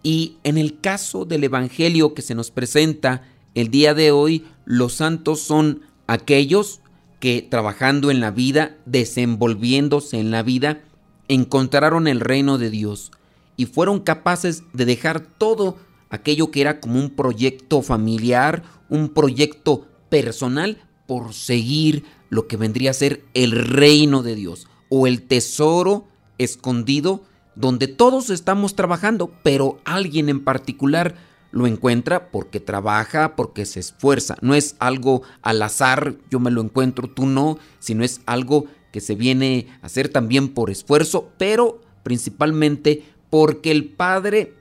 Y 0.04 0.38
en 0.44 0.60
el 0.60 0.80
caso 0.80 1.26
del 1.26 1.46
Evangelio 1.46 2.14
que 2.14 2.22
se 2.22 2.36
nos 2.36 2.52
presenta 2.52 3.24
el 3.56 3.70
día 3.70 3.96
de 3.96 4.12
hoy, 4.12 4.46
los 4.66 4.94
santos 4.94 5.40
son 5.40 5.82
aquellos 6.14 6.82
que 7.20 7.42
trabajando 7.42 8.12
en 8.12 8.20
la 8.20 8.32
vida, 8.32 8.78
desenvolviéndose 8.86 10.20
en 10.20 10.32
la 10.32 10.44
vida, 10.44 10.82
encontraron 11.28 12.08
el 12.08 12.20
reino 12.20 12.58
de 12.58 12.70
Dios 12.70 13.12
y 13.56 13.66
fueron 13.66 14.00
capaces 14.00 14.64
de 14.74 14.86
dejar 14.86 15.22
todo 15.22 15.78
aquello 16.10 16.52
que 16.52 16.62
era 16.62 16.80
como 16.80 17.00
un 17.00 17.10
proyecto 17.10 17.82
familiar, 17.82 18.64
un 18.90 19.10
proyecto 19.10 19.88
personal, 20.10 20.82
por 21.08 21.34
seguir 21.34 22.04
lo 22.30 22.48
que 22.48 22.58
vendría 22.58 22.92
a 22.92 22.94
ser 22.94 23.24
el 23.34 23.52
reino 23.52 24.24
de 24.24 24.36
Dios 24.36 24.68
o 24.90 25.08
el 25.08 25.24
tesoro 25.24 26.08
escondido 26.38 27.24
donde 27.56 27.88
todos 27.88 28.30
estamos 28.30 28.76
trabajando, 28.76 29.32
pero 29.44 29.80
alguien 29.86 30.30
en 30.30 30.44
particular 30.44 31.16
lo 31.54 31.68
encuentra 31.68 32.32
porque 32.32 32.60
trabaja, 32.60 33.36
porque 33.36 33.68
se 33.68 33.80
esfuerza. 33.80 34.36
No 34.42 34.56
es 34.56 34.76
algo 34.80 35.22
al 35.44 35.62
azar, 35.62 36.16
yo 36.32 36.40
me 36.40 36.50
lo 36.50 36.62
encuentro, 36.62 37.08
tú 37.08 37.28
no, 37.28 37.60
sino 37.78 38.04
es 38.04 38.22
algo 38.26 38.66
que 38.92 39.02
se 39.02 39.14
viene 39.14 39.68
a 39.84 39.86
hacer 39.86 40.10
también 40.10 40.50
por 40.50 40.72
esfuerzo, 40.72 41.32
pero 41.38 41.80
principalmente 42.02 43.04
porque 43.30 43.70
el 43.70 43.86
Padre 43.86 44.56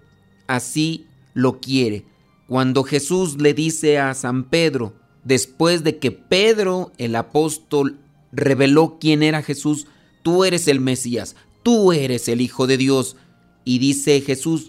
así 0.46 1.06
lo 1.32 1.60
quiere. 1.60 2.04
Cuando 2.46 2.84
Jesús 2.84 3.40
le 3.40 3.54
dice 3.54 3.98
a 3.98 4.12
San 4.12 4.44
Pedro, 4.44 4.92
después 5.24 5.84
de 5.84 5.96
que 5.96 6.12
Pedro 6.12 6.92
el 6.98 7.16
apóstol 7.16 8.00
reveló 8.32 8.98
quién 9.00 9.22
era 9.22 9.42
Jesús, 9.42 9.86
tú 10.22 10.44
eres 10.44 10.68
el 10.68 10.80
Mesías, 10.80 11.36
tú 11.62 11.92
eres 11.92 12.28
el 12.28 12.42
Hijo 12.42 12.66
de 12.66 12.76
Dios. 12.76 13.16
Y 13.64 13.78
dice 13.78 14.20
Jesús, 14.20 14.68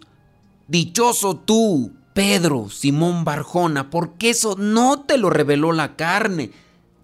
dichoso 0.69 1.35
tú, 1.35 1.91
Pedro, 2.13 2.69
Simón 2.69 3.25
Barjona, 3.25 3.89
porque 3.89 4.29
eso 4.29 4.55
no 4.57 5.01
te 5.01 5.17
lo 5.17 5.29
reveló 5.29 5.71
la 5.71 5.95
carne, 5.95 6.51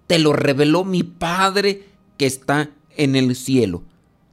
te 0.07 0.19
lo 0.19 0.33
reveló 0.33 0.83
mi 0.83 1.03
Padre 1.03 1.85
que 2.17 2.25
está 2.25 2.69
en 2.95 3.15
el 3.15 3.35
cielo. 3.35 3.83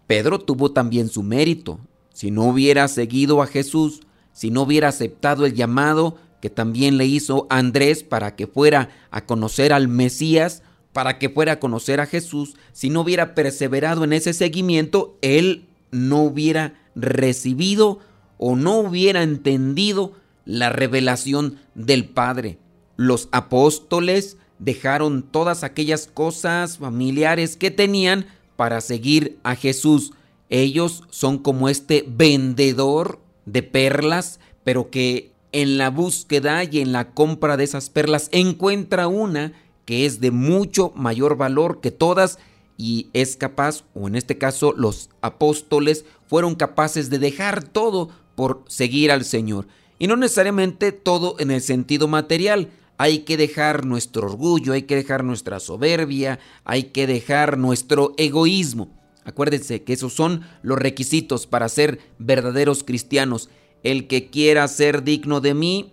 Pedro 0.06 0.38
tuvo 0.38 0.72
también 0.72 1.08
su 1.08 1.22
mérito. 1.22 1.80
Si 2.12 2.30
no 2.30 2.44
hubiera 2.44 2.88
seguido 2.88 3.42
a 3.42 3.46
Jesús, 3.46 4.00
si 4.32 4.50
no 4.50 4.62
hubiera 4.62 4.88
aceptado 4.88 5.46
el 5.46 5.54
llamado 5.54 6.16
que 6.40 6.50
también 6.50 6.98
le 6.98 7.06
hizo 7.06 7.46
Andrés 7.50 8.04
para 8.04 8.36
que 8.36 8.46
fuera 8.46 8.90
a 9.10 9.24
conocer 9.24 9.72
al 9.72 9.88
Mesías, 9.88 10.62
para 10.92 11.18
que 11.18 11.28
fuera 11.28 11.52
a 11.52 11.60
conocer 11.60 12.00
a 12.00 12.06
Jesús, 12.06 12.54
si 12.72 12.90
no 12.90 13.00
hubiera 13.00 13.34
perseverado 13.34 14.04
en 14.04 14.12
ese 14.12 14.32
seguimiento, 14.32 15.18
él 15.22 15.68
no 15.90 16.22
hubiera 16.22 16.74
recibido 16.94 18.00
o 18.38 18.56
no 18.56 18.78
hubiera 18.78 19.22
entendido 19.22 20.12
la 20.46 20.70
revelación 20.70 21.58
del 21.74 22.06
Padre. 22.06 22.58
Los 22.96 23.28
apóstoles 23.32 24.38
dejaron 24.58 25.22
todas 25.22 25.62
aquellas 25.64 26.06
cosas 26.06 26.78
familiares 26.78 27.56
que 27.56 27.70
tenían 27.70 28.26
para 28.56 28.80
seguir 28.80 29.38
a 29.42 29.54
Jesús. 29.54 30.12
Ellos 30.48 31.02
son 31.10 31.38
como 31.38 31.68
este 31.68 32.04
vendedor 32.08 33.20
de 33.44 33.62
perlas, 33.62 34.40
pero 34.64 34.90
que 34.90 35.32
en 35.52 35.76
la 35.76 35.90
búsqueda 35.90 36.64
y 36.64 36.80
en 36.80 36.92
la 36.92 37.10
compra 37.10 37.56
de 37.56 37.64
esas 37.64 37.90
perlas 37.90 38.28
encuentra 38.32 39.08
una 39.08 39.52
que 39.84 40.06
es 40.06 40.20
de 40.20 40.30
mucho 40.30 40.92
mayor 40.96 41.36
valor 41.36 41.80
que 41.80 41.90
todas 41.90 42.38
y 42.78 43.08
es 43.14 43.36
capaz, 43.36 43.84
o 43.94 44.06
en 44.06 44.16
este 44.16 44.36
caso 44.36 44.74
los 44.76 45.08
apóstoles, 45.22 46.04
fueron 46.26 46.56
capaces 46.56 47.08
de 47.08 47.18
dejar 47.18 47.64
todo 47.64 48.10
por 48.34 48.64
seguir 48.66 49.10
al 49.10 49.24
Señor. 49.24 49.66
Y 49.98 50.06
no 50.06 50.16
necesariamente 50.16 50.92
todo 50.92 51.36
en 51.38 51.50
el 51.50 51.62
sentido 51.62 52.08
material. 52.08 52.70
Hay 52.98 53.20
que 53.20 53.36
dejar 53.36 53.84
nuestro 53.84 54.26
orgullo, 54.26 54.72
hay 54.72 54.82
que 54.82 54.96
dejar 54.96 55.22
nuestra 55.24 55.60
soberbia, 55.60 56.38
hay 56.64 56.84
que 56.84 57.06
dejar 57.06 57.58
nuestro 57.58 58.14
egoísmo. 58.16 58.88
Acuérdense 59.24 59.82
que 59.82 59.92
esos 59.92 60.12
son 60.12 60.42
los 60.62 60.78
requisitos 60.78 61.46
para 61.46 61.68
ser 61.68 61.98
verdaderos 62.18 62.84
cristianos. 62.84 63.50
El 63.82 64.06
que 64.06 64.30
quiera 64.30 64.66
ser 64.68 65.02
digno 65.02 65.40
de 65.40 65.54
mí, 65.54 65.92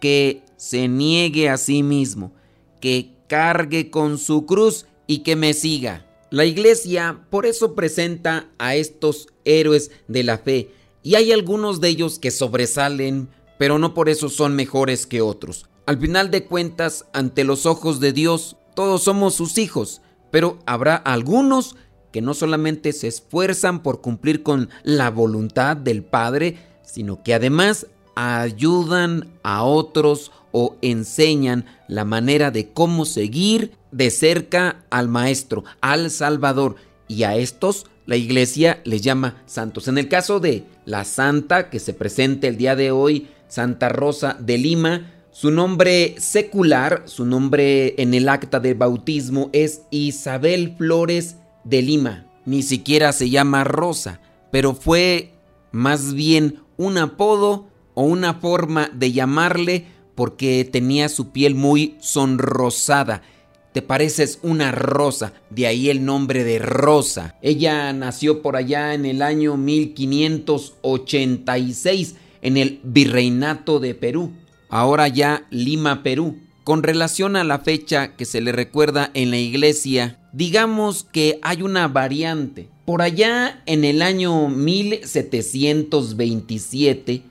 que 0.00 0.42
se 0.56 0.88
niegue 0.88 1.48
a 1.48 1.56
sí 1.56 1.82
mismo, 1.82 2.32
que 2.80 3.12
cargue 3.28 3.90
con 3.90 4.18
su 4.18 4.46
cruz 4.46 4.86
y 5.06 5.18
que 5.18 5.36
me 5.36 5.54
siga. 5.54 6.06
La 6.30 6.44
iglesia 6.44 7.24
por 7.30 7.46
eso 7.46 7.74
presenta 7.74 8.48
a 8.58 8.76
estos 8.76 9.28
héroes 9.44 9.90
de 10.08 10.22
la 10.22 10.38
fe 10.38 10.70
y 11.02 11.14
hay 11.14 11.32
algunos 11.32 11.80
de 11.80 11.88
ellos 11.88 12.18
que 12.18 12.30
sobresalen, 12.30 13.28
pero 13.58 13.78
no 13.78 13.92
por 13.92 14.08
eso 14.08 14.28
son 14.28 14.54
mejores 14.56 15.06
que 15.06 15.20
otros. 15.20 15.66
Al 15.86 15.98
final 15.98 16.30
de 16.30 16.44
cuentas, 16.44 17.06
ante 17.12 17.44
los 17.44 17.66
ojos 17.66 18.00
de 18.00 18.12
Dios, 18.12 18.56
todos 18.74 19.02
somos 19.02 19.34
sus 19.34 19.58
hijos, 19.58 20.00
pero 20.30 20.58
habrá 20.66 20.96
algunos 20.96 21.76
que 22.12 22.22
no 22.22 22.34
solamente 22.34 22.92
se 22.92 23.08
esfuerzan 23.08 23.82
por 23.82 24.00
cumplir 24.00 24.42
con 24.42 24.70
la 24.82 25.10
voluntad 25.10 25.76
del 25.76 26.04
Padre, 26.04 26.58
sino 26.82 27.22
que 27.22 27.34
además 27.34 27.86
ayudan 28.14 29.28
a 29.42 29.62
otros 29.64 30.32
o 30.52 30.76
enseñan 30.80 31.66
la 31.88 32.04
manera 32.04 32.50
de 32.50 32.72
cómo 32.72 33.04
seguir 33.04 33.72
de 33.92 34.10
cerca 34.10 34.84
al 34.90 35.08
Maestro, 35.08 35.64
al 35.80 36.10
Salvador, 36.10 36.76
y 37.06 37.22
a 37.22 37.36
estos 37.36 37.86
la 38.06 38.16
iglesia 38.16 38.80
les 38.84 39.02
llama 39.02 39.42
santos. 39.46 39.88
En 39.88 39.98
el 39.98 40.08
caso 40.08 40.40
de 40.40 40.64
la 40.84 41.04
santa 41.04 41.70
que 41.70 41.78
se 41.78 41.94
presenta 41.94 42.46
el 42.46 42.56
día 42.56 42.74
de 42.74 42.90
hoy, 42.90 43.28
Santa 43.48 43.88
Rosa 43.88 44.36
de 44.38 44.58
Lima, 44.58 45.10
su 45.30 45.50
nombre 45.50 46.14
secular, 46.18 47.02
su 47.06 47.24
nombre 47.24 48.00
en 48.00 48.14
el 48.14 48.28
acta 48.28 48.60
de 48.60 48.74
bautismo 48.74 49.50
es 49.52 49.82
Isabel 49.90 50.76
Flores 50.76 51.38
de 51.64 51.82
Lima. 51.82 52.26
Ni 52.44 52.62
siquiera 52.62 53.10
se 53.12 53.30
llama 53.30 53.64
Rosa, 53.64 54.20
pero 54.50 54.74
fue 54.74 55.32
más 55.70 56.14
bien 56.14 56.60
un 56.76 56.98
apodo 56.98 57.68
o 57.94 58.02
una 58.02 58.34
forma 58.34 58.90
de 58.94 59.12
llamarle 59.12 59.86
porque 60.14 60.68
tenía 60.70 61.08
su 61.08 61.30
piel 61.30 61.54
muy 61.54 61.96
sonrosada. 62.00 63.22
Te 63.72 63.80
pareces 63.82 64.40
una 64.42 64.72
rosa, 64.72 65.32
de 65.50 65.68
ahí 65.68 65.90
el 65.90 66.04
nombre 66.04 66.42
de 66.42 66.58
Rosa. 66.58 67.36
Ella 67.42 67.92
nació 67.92 68.42
por 68.42 68.56
allá 68.56 68.94
en 68.94 69.06
el 69.06 69.22
año 69.22 69.56
1586 69.56 72.16
en 72.42 72.56
el 72.56 72.80
Virreinato 72.82 73.78
de 73.80 73.94
Perú, 73.94 74.32
ahora 74.68 75.08
ya 75.08 75.46
Lima, 75.50 76.02
Perú. 76.02 76.36
Con 76.64 76.82
relación 76.82 77.36
a 77.36 77.44
la 77.44 77.60
fecha 77.60 78.16
que 78.16 78.26
se 78.26 78.42
le 78.42 78.52
recuerda 78.52 79.10
en 79.14 79.30
la 79.30 79.38
iglesia, 79.38 80.18
digamos 80.32 81.04
que 81.04 81.38
hay 81.42 81.62
una 81.62 81.86
variante. 81.88 82.68
Por 82.84 83.02
allá 83.02 83.62
en 83.66 83.84
el 83.84 84.02
año 84.02 84.48
1727, 84.48 87.22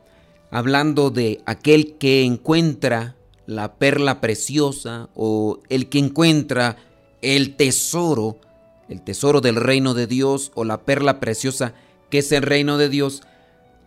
hablando 0.50 1.10
de 1.10 1.42
aquel 1.44 1.98
que 1.98 2.24
encuentra 2.24 3.14
la 3.44 3.74
perla 3.74 4.22
preciosa 4.22 5.10
o 5.14 5.60
el 5.68 5.90
que 5.90 5.98
encuentra 5.98 6.78
el 7.20 7.56
tesoro, 7.56 8.38
el 8.88 9.02
tesoro 9.02 9.42
del 9.42 9.56
reino 9.56 9.92
de 9.92 10.06
Dios 10.06 10.50
o 10.54 10.64
la 10.64 10.80
perla 10.80 11.20
preciosa 11.20 11.74
que 12.12 12.18
es 12.18 12.30
el 12.30 12.42
reino 12.42 12.76
de 12.76 12.90
Dios, 12.90 13.22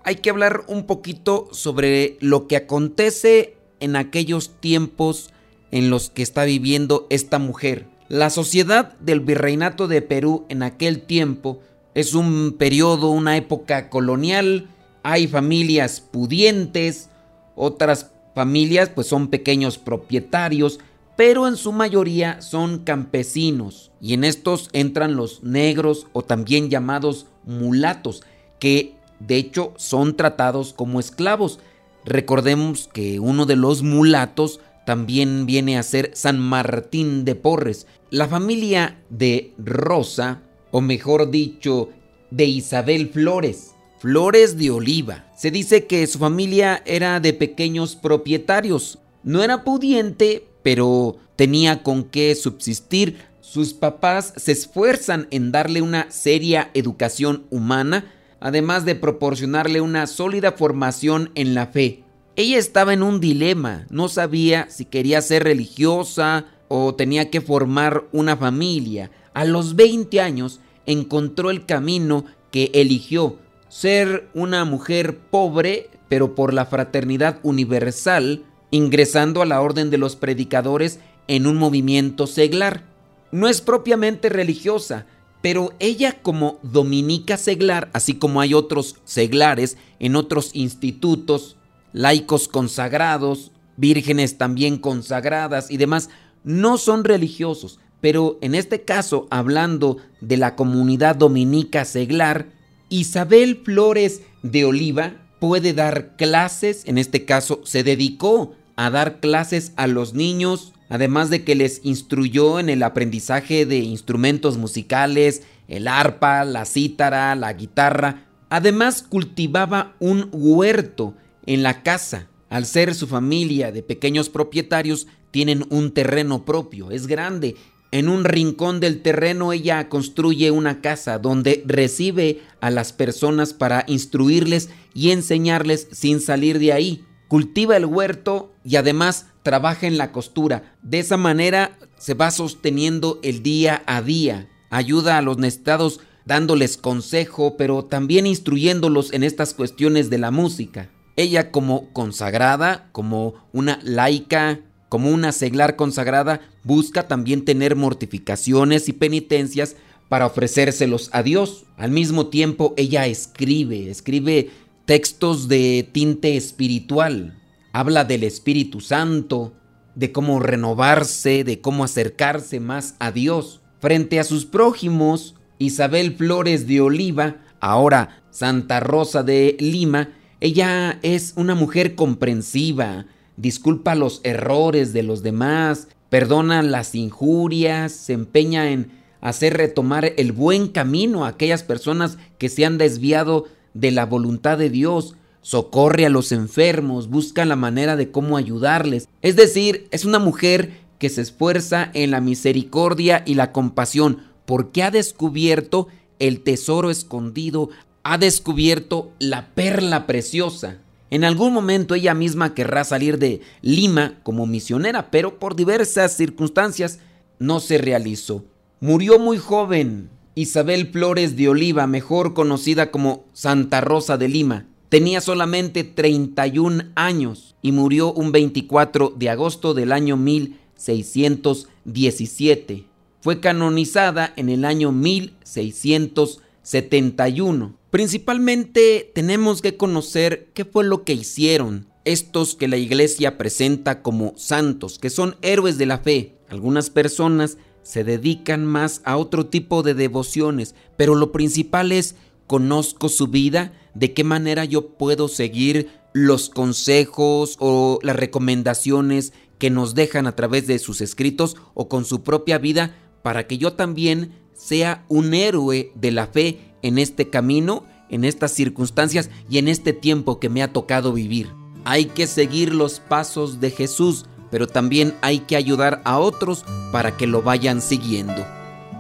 hay 0.03 0.15
que 0.15 0.31
hablar 0.31 0.63
un 0.67 0.87
poquito 0.87 1.47
sobre 1.51 2.17
lo 2.21 2.47
que 2.47 2.55
acontece 2.55 3.55
en 3.79 3.95
aquellos 3.95 4.59
tiempos 4.59 5.29
en 5.69 5.91
los 5.91 6.09
que 6.09 6.23
está 6.23 6.43
viviendo 6.43 7.05
esta 7.11 7.37
mujer. 7.37 7.85
La 8.07 8.31
sociedad 8.31 8.93
del 8.97 9.19
virreinato 9.19 9.87
de 9.87 10.01
Perú 10.01 10.47
en 10.49 10.63
aquel 10.63 11.03
tiempo 11.03 11.59
es 11.93 12.15
un 12.15 12.55
periodo, 12.57 13.11
una 13.11 13.37
época 13.37 13.91
colonial, 13.91 14.69
hay 15.03 15.27
familias 15.27 16.01
pudientes, 16.01 17.11
otras 17.55 18.09
familias 18.33 18.89
pues 18.89 19.05
son 19.05 19.27
pequeños 19.27 19.77
propietarios, 19.77 20.79
pero 21.15 21.47
en 21.47 21.57
su 21.57 21.71
mayoría 21.71 22.41
son 22.41 22.79
campesinos 22.79 23.91
y 24.01 24.15
en 24.15 24.23
estos 24.23 24.69
entran 24.73 25.15
los 25.15 25.43
negros 25.43 26.07
o 26.11 26.23
también 26.23 26.71
llamados 26.71 27.27
mulatos, 27.45 28.23
que 28.59 28.95
de 29.19 29.35
hecho 29.37 29.73
son 29.77 30.15
tratados 30.15 30.73
como 30.73 30.99
esclavos. 30.99 31.59
Recordemos 32.05 32.89
que 32.91 33.19
uno 33.19 33.45
de 33.45 33.55
los 33.55 33.81
mulatos 33.81 34.59
también 34.85 35.45
viene 35.45 35.77
a 35.77 35.83
ser 35.83 36.11
San 36.13 36.39
Martín 36.39 37.25
de 37.25 37.35
Porres. 37.35 37.87
La 38.11 38.27
familia 38.27 39.01
de 39.09 39.53
Rosa, 39.57 40.41
o 40.71 40.81
mejor 40.81 41.31
dicho, 41.31 41.89
de 42.29 42.45
Isabel 42.45 43.09
Flores, 43.09 43.75
Flores 43.99 44.57
de 44.57 44.69
Oliva. 44.69 45.25
Se 45.35 45.49
dice 45.49 45.87
que 45.87 46.05
su 46.05 46.19
familia 46.19 46.83
era 46.85 47.19
de 47.19 47.33
pequeños 47.33 47.95
propietarios. 47.95 48.99
No 49.23 49.41
era 49.43 49.63
pudiente, 49.63 50.47
pero 50.61 51.17
tenía 51.35 51.81
con 51.81 52.03
qué 52.03 52.35
subsistir. 52.35 53.17
Sus 53.47 53.73
papás 53.73 54.33
se 54.37 54.51
esfuerzan 54.51 55.27
en 55.29 55.51
darle 55.51 55.83
una 55.83 56.09
seria 56.09 56.71
educación 56.73 57.45
humana, 57.51 58.11
además 58.39 58.85
de 58.85 58.95
proporcionarle 58.95 59.81
una 59.81 60.07
sólida 60.07 60.53
formación 60.53 61.29
en 61.35 61.53
la 61.53 61.67
fe. 61.67 62.03
Ella 62.35 62.57
estaba 62.57 62.91
en 62.91 63.03
un 63.03 63.19
dilema, 63.19 63.85
no 63.91 64.09
sabía 64.09 64.67
si 64.71 64.85
quería 64.85 65.21
ser 65.21 65.43
religiosa 65.43 66.47
o 66.69 66.95
tenía 66.95 67.29
que 67.29 67.39
formar 67.39 68.05
una 68.11 68.35
familia. 68.35 69.11
A 69.35 69.45
los 69.45 69.75
20 69.75 70.19
años 70.21 70.59
encontró 70.87 71.51
el 71.51 71.67
camino 71.67 72.25
que 72.51 72.71
eligió, 72.73 73.37
ser 73.69 74.27
una 74.33 74.65
mujer 74.65 75.19
pobre, 75.19 75.91
pero 76.09 76.33
por 76.33 76.51
la 76.51 76.65
fraternidad 76.65 77.39
universal, 77.43 78.43
ingresando 78.71 79.43
a 79.43 79.45
la 79.45 79.61
orden 79.61 79.91
de 79.91 79.99
los 79.99 80.15
predicadores 80.15 80.99
en 81.27 81.45
un 81.45 81.57
movimiento 81.57 82.25
seglar. 82.25 82.94
No 83.35 83.49
es 83.49 83.59
propiamente 83.59 84.29
religiosa, 84.29 85.07
pero 85.41 85.73
ella 85.79 86.21
como 86.21 86.57
dominica 86.63 87.35
seglar, 87.35 87.89
así 87.91 88.13
como 88.13 88.39
hay 88.39 88.53
otros 88.53 88.95
seglares 89.03 89.75
en 89.99 90.15
otros 90.15 90.51
institutos, 90.53 91.57
laicos 91.91 92.47
consagrados, 92.47 93.51
vírgenes 93.75 94.37
también 94.37 94.77
consagradas 94.77 95.69
y 95.69 95.75
demás, 95.75 96.09
no 96.45 96.77
son 96.77 97.03
religiosos, 97.03 97.77
pero 97.99 98.37
en 98.39 98.55
este 98.55 98.83
caso, 98.83 99.27
hablando 99.29 99.97
de 100.21 100.37
la 100.37 100.55
comunidad 100.55 101.17
dominica 101.17 101.83
seglar, 101.83 102.53
Isabel 102.87 103.63
Flores 103.65 104.21
de 104.43 104.63
Oliva 104.63 105.27
puede 105.41 105.73
dar 105.73 106.15
clases, 106.15 106.83
en 106.85 106.97
este 106.97 107.25
caso 107.25 107.59
se 107.65 107.83
dedicó 107.83 108.55
a 108.75 108.89
dar 108.89 109.19
clases 109.19 109.73
a 109.75 109.87
los 109.87 110.13
niños, 110.13 110.73
además 110.89 111.29
de 111.29 111.43
que 111.43 111.55
les 111.55 111.81
instruyó 111.83 112.59
en 112.59 112.69
el 112.69 112.83
aprendizaje 112.83 113.65
de 113.65 113.77
instrumentos 113.79 114.57
musicales, 114.57 115.43
el 115.67 115.87
arpa, 115.87 116.45
la 116.45 116.65
cítara, 116.65 117.35
la 117.35 117.53
guitarra. 117.53 118.25
Además 118.49 119.01
cultivaba 119.01 119.95
un 119.99 120.29
huerto 120.31 121.15
en 121.45 121.63
la 121.63 121.83
casa. 121.83 122.27
Al 122.49 122.65
ser 122.65 122.93
su 122.93 123.07
familia 123.07 123.71
de 123.71 123.81
pequeños 123.81 124.29
propietarios, 124.29 125.07
tienen 125.31 125.65
un 125.69 125.91
terreno 125.91 126.45
propio, 126.45 126.91
es 126.91 127.07
grande. 127.07 127.55
En 127.91 128.09
un 128.09 128.25
rincón 128.25 128.79
del 128.79 129.01
terreno 129.01 129.53
ella 129.53 129.87
construye 129.89 130.51
una 130.51 130.81
casa 130.81 131.17
donde 131.17 131.63
recibe 131.65 132.41
a 132.59 132.69
las 132.69 132.93
personas 132.93 133.53
para 133.53 133.85
instruirles 133.87 134.69
y 134.93 135.11
enseñarles 135.11 135.87
sin 135.91 136.19
salir 136.19 136.59
de 136.59 136.73
ahí. 136.73 137.04
Cultiva 137.27 137.75
el 137.75 137.85
huerto 137.85 138.53
y 138.63 138.75
además 138.75 139.27
trabaja 139.43 139.87
en 139.87 139.97
la 139.97 140.11
costura. 140.11 140.75
De 140.81 140.99
esa 140.99 141.17
manera 141.17 141.77
se 141.97 142.13
va 142.13 142.31
sosteniendo 142.31 143.19
el 143.23 143.43
día 143.43 143.83
a 143.85 144.01
día. 144.01 144.49
Ayuda 144.69 145.17
a 145.17 145.21
los 145.21 145.37
necesitados 145.37 145.99
dándoles 146.25 146.77
consejo, 146.77 147.55
pero 147.57 147.85
también 147.85 148.25
instruyéndolos 148.27 149.13
en 149.13 149.23
estas 149.23 149.53
cuestiones 149.53 150.09
de 150.09 150.17
la 150.17 150.31
música. 150.31 150.89
Ella 151.15 151.51
como 151.51 151.93
consagrada, 151.93 152.89
como 152.91 153.35
una 153.53 153.79
laica, 153.83 154.59
como 154.89 155.09
una 155.11 155.31
seglar 155.31 155.75
consagrada, 155.75 156.41
busca 156.63 157.07
también 157.07 157.45
tener 157.45 157.75
mortificaciones 157.75 158.89
y 158.89 158.93
penitencias 158.93 159.75
para 160.09 160.25
ofrecérselos 160.25 161.09
a 161.13 161.23
Dios. 161.23 161.65
Al 161.77 161.91
mismo 161.91 162.27
tiempo, 162.27 162.73
ella 162.77 163.07
escribe, 163.07 163.89
escribe 163.89 164.49
textos 164.85 165.47
de 165.47 165.87
tinte 165.91 166.37
espiritual. 166.37 167.37
Habla 167.73 168.05
del 168.05 168.23
Espíritu 168.23 168.81
Santo, 168.81 169.53
de 169.95 170.11
cómo 170.11 170.39
renovarse, 170.39 171.43
de 171.43 171.59
cómo 171.59 171.83
acercarse 171.83 172.59
más 172.59 172.95
a 172.99 173.11
Dios. 173.11 173.61
Frente 173.79 174.19
a 174.19 174.23
sus 174.23 174.45
prójimos, 174.45 175.35
Isabel 175.57 176.15
Flores 176.15 176.67
de 176.67 176.81
Oliva, 176.81 177.37
ahora 177.59 178.23
Santa 178.29 178.79
Rosa 178.79 179.23
de 179.23 179.57
Lima, 179.59 180.09
ella 180.39 180.99
es 181.01 181.33
una 181.35 181.55
mujer 181.55 181.95
comprensiva, 181.95 183.07
disculpa 183.37 183.95
los 183.95 184.21
errores 184.23 184.93
de 184.93 185.01
los 185.01 185.23
demás, 185.23 185.87
perdona 186.09 186.61
las 186.61 186.93
injurias, 186.93 187.91
se 187.91 188.13
empeña 188.13 188.69
en 188.71 188.91
hacer 189.21 189.57
retomar 189.57 190.13
el 190.17 190.31
buen 190.33 190.67
camino 190.67 191.25
a 191.25 191.29
aquellas 191.29 191.63
personas 191.63 192.17
que 192.37 192.49
se 192.49 192.65
han 192.65 192.77
desviado 192.77 193.45
de 193.75 193.91
la 193.91 194.07
voluntad 194.07 194.57
de 194.57 194.71
Dios, 194.71 195.15
socorre 195.41 196.07
a 196.07 196.09
los 196.09 196.31
enfermos, 196.31 197.07
busca 197.07 197.45
la 197.45 197.55
manera 197.55 197.95
de 197.95 198.09
cómo 198.09 198.37
ayudarles. 198.37 199.07
Es 199.21 199.35
decir, 199.35 199.87
es 199.91 200.05
una 200.05 200.17
mujer 200.17 200.71
que 200.97 201.09
se 201.09 201.21
esfuerza 201.21 201.91
en 201.93 202.09
la 202.09 202.21
misericordia 202.21 203.21
y 203.27 203.35
la 203.35 203.51
compasión 203.51 204.23
porque 204.45 204.81
ha 204.81 204.89
descubierto 204.89 205.87
el 206.17 206.41
tesoro 206.41 206.89
escondido, 206.89 207.69
ha 208.03 208.17
descubierto 208.17 209.11
la 209.19 209.53
perla 209.53 210.07
preciosa. 210.07 210.77
En 211.11 211.23
algún 211.23 211.53
momento 211.53 211.93
ella 211.95 212.13
misma 212.13 212.53
querrá 212.53 212.83
salir 212.83 213.19
de 213.19 213.41
Lima 213.61 214.19
como 214.23 214.47
misionera, 214.47 215.11
pero 215.11 215.37
por 215.37 215.55
diversas 215.55 216.15
circunstancias 216.15 216.99
no 217.39 217.59
se 217.59 217.77
realizó. 217.77 218.45
Murió 218.79 219.19
muy 219.19 219.37
joven. 219.37 220.09
Isabel 220.35 220.87
Flores 220.87 221.35
de 221.37 221.47
Oliva, 221.47 221.87
mejor 221.87 222.33
conocida 222.33 222.91
como 222.91 223.23
Santa 223.31 223.79
Rosa 223.79 224.17
de 224.17 224.27
Lima, 224.27 224.67
tenía 224.89 225.21
solamente 225.21 225.85
31 225.85 226.91
años 226.95 227.55
y 227.61 227.71
murió 227.71 228.11
un 228.11 228.33
24 228.33 229.13
de 229.15 229.29
agosto 229.29 229.73
del 229.73 229.93
año 229.93 230.17
1617. 230.17 232.83
Fue 233.21 233.39
canonizada 233.39 234.33
en 234.35 234.49
el 234.49 234.65
año 234.65 234.91
1671. 234.91 237.77
Principalmente 237.89 239.09
tenemos 239.15 239.61
que 239.61 239.77
conocer 239.77 240.49
qué 240.53 240.65
fue 240.65 240.83
lo 240.83 241.05
que 241.05 241.13
hicieron 241.13 241.87
estos 242.03 242.55
que 242.55 242.67
la 242.67 242.75
iglesia 242.77 243.37
presenta 243.37 244.01
como 244.01 244.33
santos, 244.35 244.99
que 244.99 245.09
son 245.09 245.37
héroes 245.41 245.77
de 245.77 245.85
la 245.85 245.99
fe. 245.99 246.35
Algunas 246.49 246.89
personas 246.89 247.57
se 247.85 248.03
dedican 248.03 248.65
más 248.65 249.01
a 249.05 249.15
otro 249.15 249.45
tipo 249.45 249.83
de 249.83 249.93
devociones, 249.93 250.73
pero 250.97 251.13
lo 251.13 251.31
principal 251.31 251.91
es 251.91 252.15
conozco 252.47 253.09
su 253.09 253.27
vida, 253.27 253.73
de 253.93 254.13
qué 254.13 254.23
manera 254.23 254.65
yo 254.65 254.89
puedo 254.97 255.27
seguir 255.27 255.89
los 256.11 256.49
consejos 256.49 257.57
o 257.59 257.99
las 258.01 258.15
recomendaciones 258.15 259.33
que 259.59 259.69
nos 259.69 259.93
dejan 259.95 260.25
a 260.25 260.35
través 260.35 260.65
de 260.65 260.79
sus 260.79 260.99
escritos 260.99 261.55
o 261.75 261.87
con 261.87 262.05
su 262.05 262.23
propia 262.23 262.57
vida 262.57 262.95
para 263.21 263.47
que 263.47 263.57
yo 263.57 263.73
también 263.73 264.33
sea 264.53 265.05
un 265.07 265.33
héroe 265.33 265.91
de 265.95 266.11
la 266.11 266.27
fe 266.27 266.59
en 266.81 266.97
este 266.97 267.29
camino, 267.29 267.85
en 268.09 268.23
estas 268.23 268.51
circunstancias 268.51 269.29
y 269.49 269.59
en 269.59 269.67
este 269.67 269.93
tiempo 269.93 270.39
que 270.39 270.49
me 270.49 270.63
ha 270.63 270.73
tocado 270.73 271.13
vivir. 271.13 271.49
Hay 271.83 272.05
que 272.05 272.25
seguir 272.25 272.73
los 272.73 272.99
pasos 272.99 273.59
de 273.59 273.69
Jesús, 273.69 274.25
pero 274.55 274.67
también 274.67 275.13
hay 275.19 275.39
que 275.39 275.57
ayudar 275.57 276.01
a 276.05 276.17
otros 276.17 276.63
para 276.93 277.17
que 277.17 277.27
lo 277.27 277.41
vayan 277.41 277.81
siguiendo. 277.81 278.47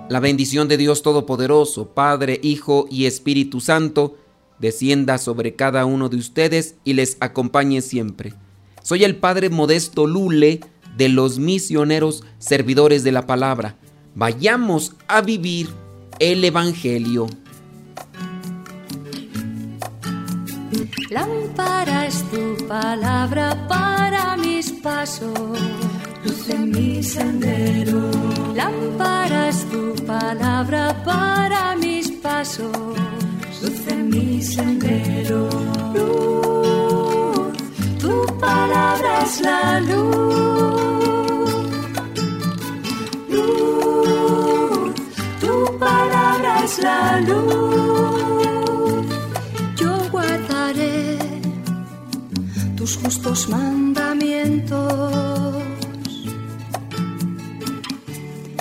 La 0.09 0.19
bendición 0.19 0.67
de 0.67 0.75
Dios 0.75 1.01
Todopoderoso, 1.01 1.91
Padre, 1.93 2.41
Hijo 2.43 2.87
y 2.91 3.05
Espíritu 3.05 3.61
Santo, 3.61 4.17
descienda 4.59 5.17
sobre 5.17 5.55
cada 5.55 5.85
uno 5.85 6.09
de 6.09 6.17
ustedes 6.17 6.75
y 6.83 6.91
les 6.91 7.15
acompañe 7.21 7.79
siempre. 7.81 8.33
Soy 8.83 9.05
el 9.05 9.15
Padre 9.15 9.49
Modesto 9.49 10.07
Lule 10.07 10.59
de 10.97 11.07
los 11.07 11.39
misioneros 11.39 12.25
servidores 12.37 13.05
de 13.05 13.13
la 13.13 13.25
palabra. 13.25 13.77
Vayamos 14.13 14.91
a 15.07 15.21
vivir 15.21 15.69
el 16.19 16.43
Evangelio. 16.43 17.27
Lámpara 21.11 22.07
es 22.07 22.23
tu 22.31 22.67
palabra 22.67 23.67
para 23.67 24.35
mis 24.37 24.71
pasos, 24.71 25.59
luz 26.23 26.49
en 26.49 26.71
mi 26.71 27.03
sendero. 27.03 28.09
Lámpara 28.55 29.49
es 29.49 29.69
tu 29.69 29.93
palabra 30.05 30.95
para 31.05 31.75
mis 31.75 32.09
pasos, 32.11 32.75
luz 33.61 33.87
en 33.87 34.09
mi 34.09 34.41
sendero. 34.41 35.49
Luz, 35.93 37.57
tu 37.99 38.25
palabra 38.39 39.23
es 39.23 39.41
la 39.41 39.79
luz. 39.81 41.51
Luz, 43.29 44.95
tu 45.39 45.77
palabra 45.77 46.63
es 46.63 46.79
la 46.79 47.21
luz. 47.21 47.94
Justos 52.93 53.49
mandamientos. 53.49 55.55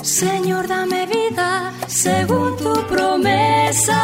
Señor, 0.03 0.67
dame 0.67 1.07
vida 1.07 1.73
según 1.87 2.57
tu 2.57 2.73
promesa. 2.87 4.01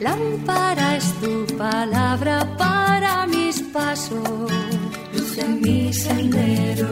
Lámpara 0.00 0.96
es 0.96 1.12
tu 1.20 1.44
palabra 1.56 2.56
para 2.56 3.26
mis 3.26 3.60
pasos, 3.76 4.50
luz 5.12 5.38
en 5.38 5.60
mi 5.60 5.92
sendero. 5.92 6.88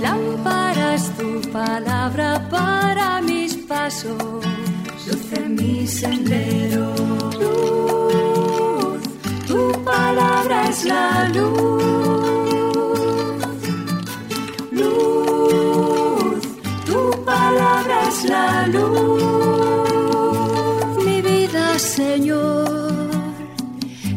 Lámpara 0.00 0.94
es 0.94 1.10
tu 1.18 1.40
palabra 1.50 2.48
para 2.48 3.20
mis 3.20 3.56
pasos, 3.56 4.44
luz 5.06 5.32
en 5.32 5.54
mi 5.56 5.86
sendero. 5.86 6.94
Palabra 9.90 10.68
es 10.68 10.84
la 10.84 11.28
luz. 11.34 11.82
Luz, 14.70 16.42
tu 16.86 17.24
palabra 17.24 17.96
es 18.08 18.24
la 18.24 18.68
luz. 18.68 19.22
Mi 21.04 21.20
vida, 21.20 21.76
Señor, 21.78 23.10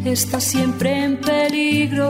está 0.06 0.40
siempre 0.40 1.06
en 1.06 1.20
peligro. 1.20 2.10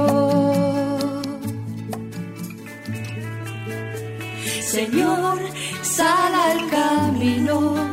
Señor, 4.62 5.40
sal 5.82 6.34
al 6.48 6.70
camino. 6.70 7.93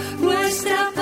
nuestra 0.21 0.91
paz. 0.95 1.00